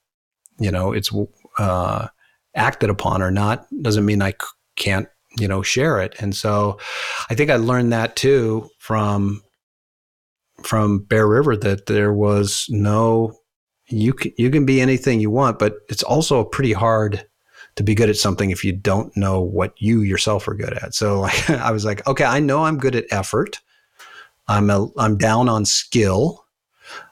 [0.59, 1.09] you know it's
[1.57, 2.07] uh,
[2.55, 4.33] acted upon or not doesn't mean I
[4.75, 6.15] can't you know share it.
[6.19, 6.77] And so
[7.29, 9.41] i think i learned that too from
[10.63, 13.33] from bear river that there was no
[13.87, 17.25] you can, you can be anything you want but it's also pretty hard
[17.75, 20.93] to be good at something if you don't know what you yourself are good at.
[20.93, 23.59] So like i was like okay i know i'm good at effort.
[24.47, 26.45] I'm a, i'm down on skill.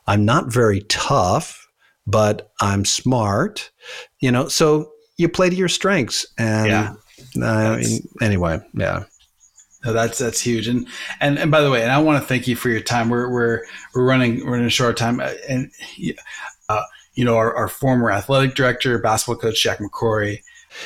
[0.07, 1.67] I'm not very tough
[2.05, 3.71] but i'm smart
[4.19, 4.47] you know?
[4.47, 6.25] So you play to your strengths.
[6.37, 6.93] And yeah.
[7.43, 7.81] Uh,
[8.21, 9.03] anyway, yeah.
[9.85, 10.87] No, that's that's huge, and
[11.21, 13.09] and and by the way, and I want to thank you for your time.
[13.09, 13.61] We're we're
[13.93, 15.71] we're running we're in a short time, uh, and
[16.67, 20.41] uh, you know our, our former athletic director, basketball coach Jack McCrory,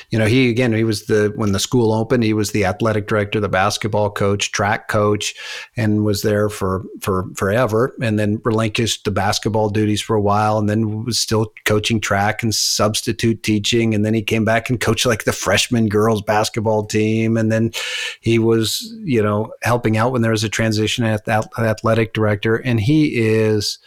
[0.09, 3.07] you know, he again, he was the when the school opened, he was the athletic
[3.07, 5.33] director, the basketball coach, track coach,
[5.75, 7.95] and was there for for forever.
[8.01, 12.43] And then relinquished the basketball duties for a while, and then was still coaching track
[12.43, 13.93] and substitute teaching.
[13.93, 17.37] And then he came back and coached like the freshman girls basketball team.
[17.37, 17.71] And then
[18.21, 22.55] he was, you know, helping out when there was a transition at that athletic director.
[22.55, 23.79] And he is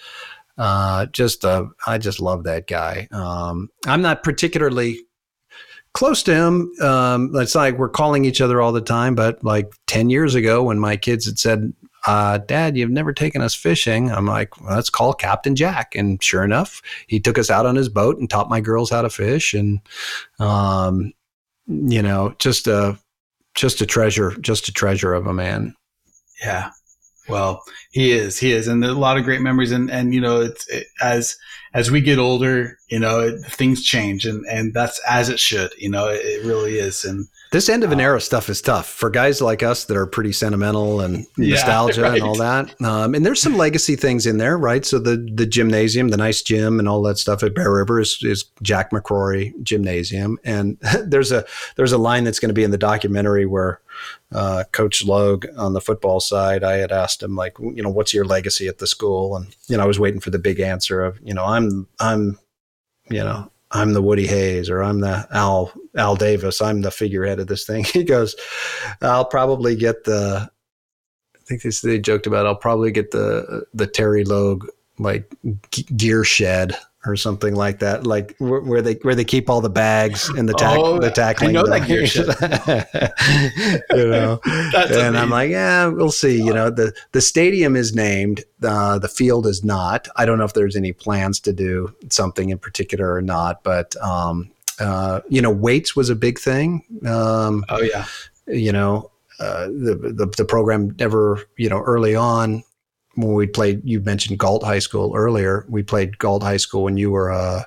[0.58, 3.08] uh, just a, I just love that guy.
[3.12, 5.00] Um, I'm not particularly
[5.96, 6.70] close to him.
[6.82, 10.62] Um, it's like we're calling each other all the time, but like 10 years ago
[10.62, 11.72] when my kids had said,
[12.06, 14.10] uh, Dad, you've never taken us fishing.
[14.12, 15.94] I'm like, well, let's call Captain Jack.
[15.94, 19.00] And sure enough, he took us out on his boat and taught my girls how
[19.00, 19.54] to fish.
[19.54, 19.80] And,
[20.38, 21.14] um,
[21.66, 22.98] you know, just a,
[23.54, 25.74] just a treasure, just a treasure of a man.
[26.42, 26.72] Yeah.
[27.28, 29.72] Well, he is, he is, and a lot of great memories.
[29.72, 31.36] And and you know, it's it, as
[31.74, 35.72] as we get older, you know, it, things change, and and that's as it should.
[35.78, 37.04] You know, it, it really is.
[37.04, 39.96] And this end of an uh, era stuff is tough for guys like us that
[39.96, 42.20] are pretty sentimental and nostalgia yeah, right.
[42.20, 42.80] and all that.
[42.82, 44.84] Um, and there's some legacy things in there, right?
[44.84, 48.18] So the the gymnasium, the nice gym, and all that stuff at Bear River is,
[48.22, 50.38] is Jack McCrory Gymnasium.
[50.44, 51.44] And there's a
[51.76, 53.80] there's a line that's going to be in the documentary where
[54.32, 58.12] uh, Coach Logue on the football side, I had asked him like, you know, what's
[58.12, 59.36] your legacy at the school?
[59.36, 62.38] And you know, I was waiting for the big answer of, you know, I'm I'm,
[63.08, 66.62] you know, I'm the Woody Hayes or I'm the Al Al Davis.
[66.62, 67.84] I'm the figurehead of this thing.
[67.92, 68.34] He goes,
[69.02, 70.50] I'll probably get the.
[71.34, 72.46] I think they, they joked about.
[72.46, 74.66] I'll probably get the the Terry Logue
[74.98, 75.32] like
[75.96, 79.70] gear shed or something like that, like where, where they where they keep all the
[79.70, 81.50] bags and the tack Oh, the tackling.
[81.50, 82.26] I know that gear shit.
[83.90, 84.40] you know,
[85.06, 86.36] and I'm like, yeah, we'll see.
[86.36, 90.08] You know, the the stadium is named, uh, the field is not.
[90.16, 93.96] I don't know if there's any plans to do something in particular or not, but
[94.02, 96.84] um, uh, you know, weights was a big thing.
[97.06, 98.06] Um, oh yeah,
[98.46, 102.64] you know, uh, the, the the program never, you know, early on
[103.16, 103.82] when we played.
[103.84, 105.66] You mentioned Galt High School earlier.
[105.68, 107.64] We played Galt High School when you were, I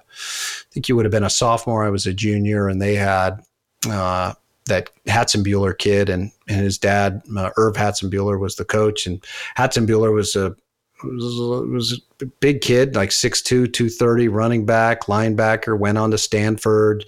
[0.71, 1.83] think you would have been a sophomore.
[1.83, 3.41] I was a junior, and they had
[3.89, 4.33] uh,
[4.65, 9.23] that Hatzenbuehler kid, and and his dad, uh, Irv Hatzenbuehler, was the coach, and
[9.57, 10.55] Hatzenbuehler was a
[11.03, 11.39] was,
[11.69, 17.05] was a big kid, like 6'2", 230, running back, linebacker, went on to Stanford,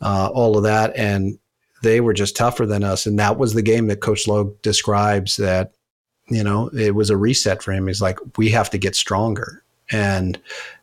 [0.00, 0.96] uh, all of that.
[0.96, 1.38] And
[1.82, 3.06] they were just tougher than us.
[3.06, 5.72] And that was the game that Coach Logue describes that,
[6.28, 7.86] you know, it was a reset for him.
[7.86, 9.62] He's like, we have to get stronger.
[9.90, 10.40] And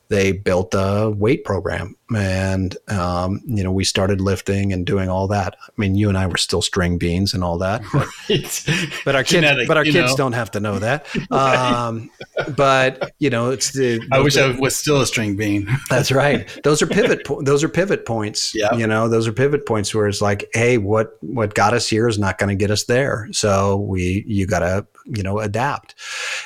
[0.10, 5.28] they built a weight program and, um, you know, we started lifting and doing all
[5.28, 5.56] that.
[5.62, 8.08] I mean, you and I were still string beans and all that, but
[9.06, 10.18] but our kids, Genetic, but our kids know.
[10.18, 11.08] don't have to know that.
[11.34, 12.12] Um,
[12.56, 14.00] but you know, it's the.
[14.12, 15.68] I wish I was still a string bean.
[15.90, 16.48] That's right.
[16.64, 17.26] Those are pivot.
[17.26, 18.54] Po- those are pivot points.
[18.54, 18.74] Yeah.
[18.76, 22.08] You know, those are pivot points where it's like, hey, what what got us here
[22.08, 23.28] is not going to get us there.
[23.32, 25.96] So we you got to you know adapt.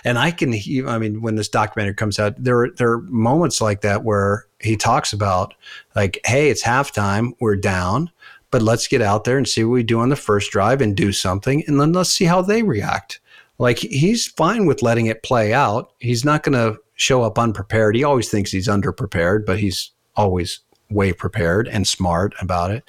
[0.04, 0.54] And I can.
[0.88, 4.76] I mean, when this documentary comes out, there there are moments like that where he
[4.76, 5.54] talks about
[5.96, 7.34] like, hey, it's halftime.
[7.40, 8.12] We're down.
[8.50, 10.96] But let's get out there and see what we do on the first drive and
[10.96, 13.20] do something, and then let's see how they react.
[13.60, 15.92] Like he's fine with letting it play out.
[16.00, 17.96] He's not going to show up unprepared.
[17.96, 20.60] He always thinks he's underprepared, but he's always
[20.90, 22.84] way prepared and smart about it.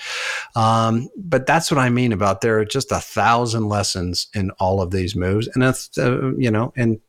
[0.54, 4.80] Um, but that's what I mean about there are just a thousand lessons in all
[4.80, 7.00] of these moves, and that's uh, you know, and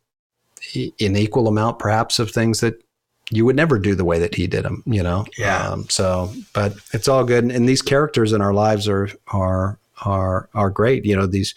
[0.76, 2.84] an equal amount perhaps of things that
[3.32, 4.84] you would never do the way that he did them.
[4.86, 5.70] You know, Yeah.
[5.70, 10.50] Um, so, but it's all good, and these characters in our lives are are are
[10.54, 11.06] are great.
[11.06, 11.54] You know, these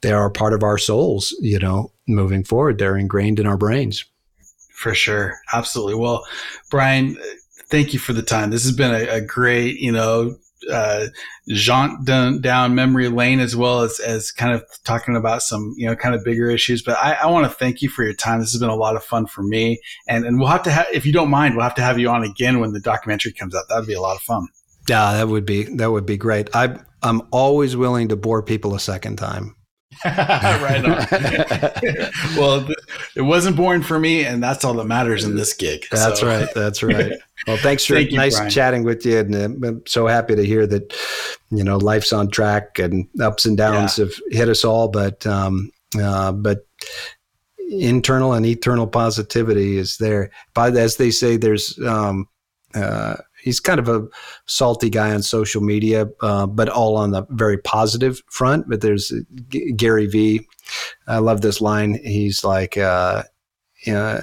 [0.00, 1.34] they are part of our souls.
[1.40, 4.04] You know, moving forward, they're ingrained in our brains.
[4.76, 5.38] For sure.
[5.54, 5.94] Absolutely.
[5.94, 6.26] Well,
[6.70, 7.16] Brian,
[7.68, 8.50] thank you for the time.
[8.50, 10.36] This has been a, a great, you know,
[10.70, 11.06] uh,
[11.48, 15.86] jaunt down, down memory lane as well as, as kind of talking about some, you
[15.86, 16.82] know, kind of bigger issues.
[16.82, 18.40] But I, I want to thank you for your time.
[18.40, 19.80] This has been a lot of fun for me.
[20.08, 22.08] And, and we'll have to have, if you don't mind, we'll have to have you
[22.08, 23.64] on again when the documentary comes out.
[23.68, 24.48] That'd be a lot of fun.
[24.88, 26.48] Yeah, that would be that would be great.
[26.54, 29.55] I I'm always willing to bore people a second time.
[30.04, 31.06] right on.
[32.38, 32.68] well,
[33.14, 35.86] it wasn't boring for me, and that's all that matters in this gig.
[35.90, 36.48] That's So- right.
[36.54, 37.12] That's right.
[37.46, 38.50] Well, thanks for Thank you, nice Brian.
[38.50, 40.92] chatting with you, and uh, I'm so happy to hear that
[41.50, 45.70] you know life's on track and ups and downs have hit us all, but um,
[46.00, 46.66] uh, but
[47.70, 50.30] internal and eternal positivity is there.
[50.54, 52.26] But as they say, there's um,
[52.74, 53.16] uh,
[53.46, 54.06] he's kind of a
[54.46, 58.68] salty guy on social media, uh, but all on the very positive front.
[58.68, 59.12] But there's
[59.48, 60.46] G- Gary V.
[61.06, 61.94] I love this line.
[62.04, 63.22] He's like, uh,
[63.86, 64.20] uh,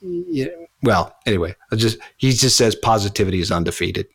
[0.00, 0.46] yeah,
[0.82, 4.06] well, anyway, I just he just says positivity is undefeated.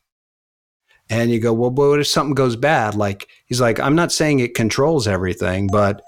[1.11, 2.95] And you go, well, what if something goes bad?
[2.95, 6.01] Like he's like, I'm not saying it controls everything, but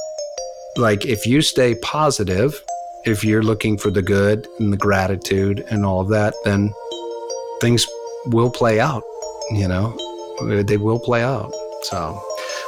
[0.77, 2.59] like if you stay positive,
[3.05, 6.73] if you're looking for the good and the gratitude and all of that, then
[7.61, 7.85] things
[8.27, 9.03] will play out.
[9.51, 9.95] You know,
[10.63, 11.51] they will play out.
[11.83, 12.21] So,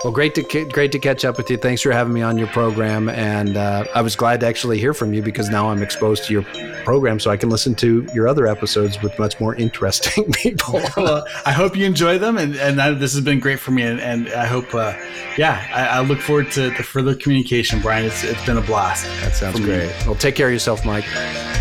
[0.04, 1.58] well, great to great to catch up with you.
[1.58, 4.94] Thanks for having me on your program, and uh, I was glad to actually hear
[4.94, 6.44] from you because now I'm exposed to your
[6.84, 10.82] program, so I can listen to your other episodes with much more interesting people.
[10.98, 13.84] well, I hope you enjoy them, and, and I, this has been great for me.
[13.84, 14.94] And, and I hope, uh,
[15.38, 18.06] yeah, I, I look forward to the further communication, Brian.
[18.06, 19.06] It's, it's been a blast.
[19.22, 19.68] that sounds For me.
[19.68, 20.06] great.
[20.06, 21.06] Well, take care of yourself, Mike.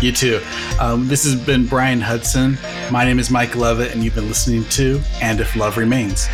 [0.01, 0.41] You too.
[0.79, 2.57] Um, this has been Brian Hudson.
[2.91, 6.27] My name is Mike Levitt, and you've been listening to And If Love Remains.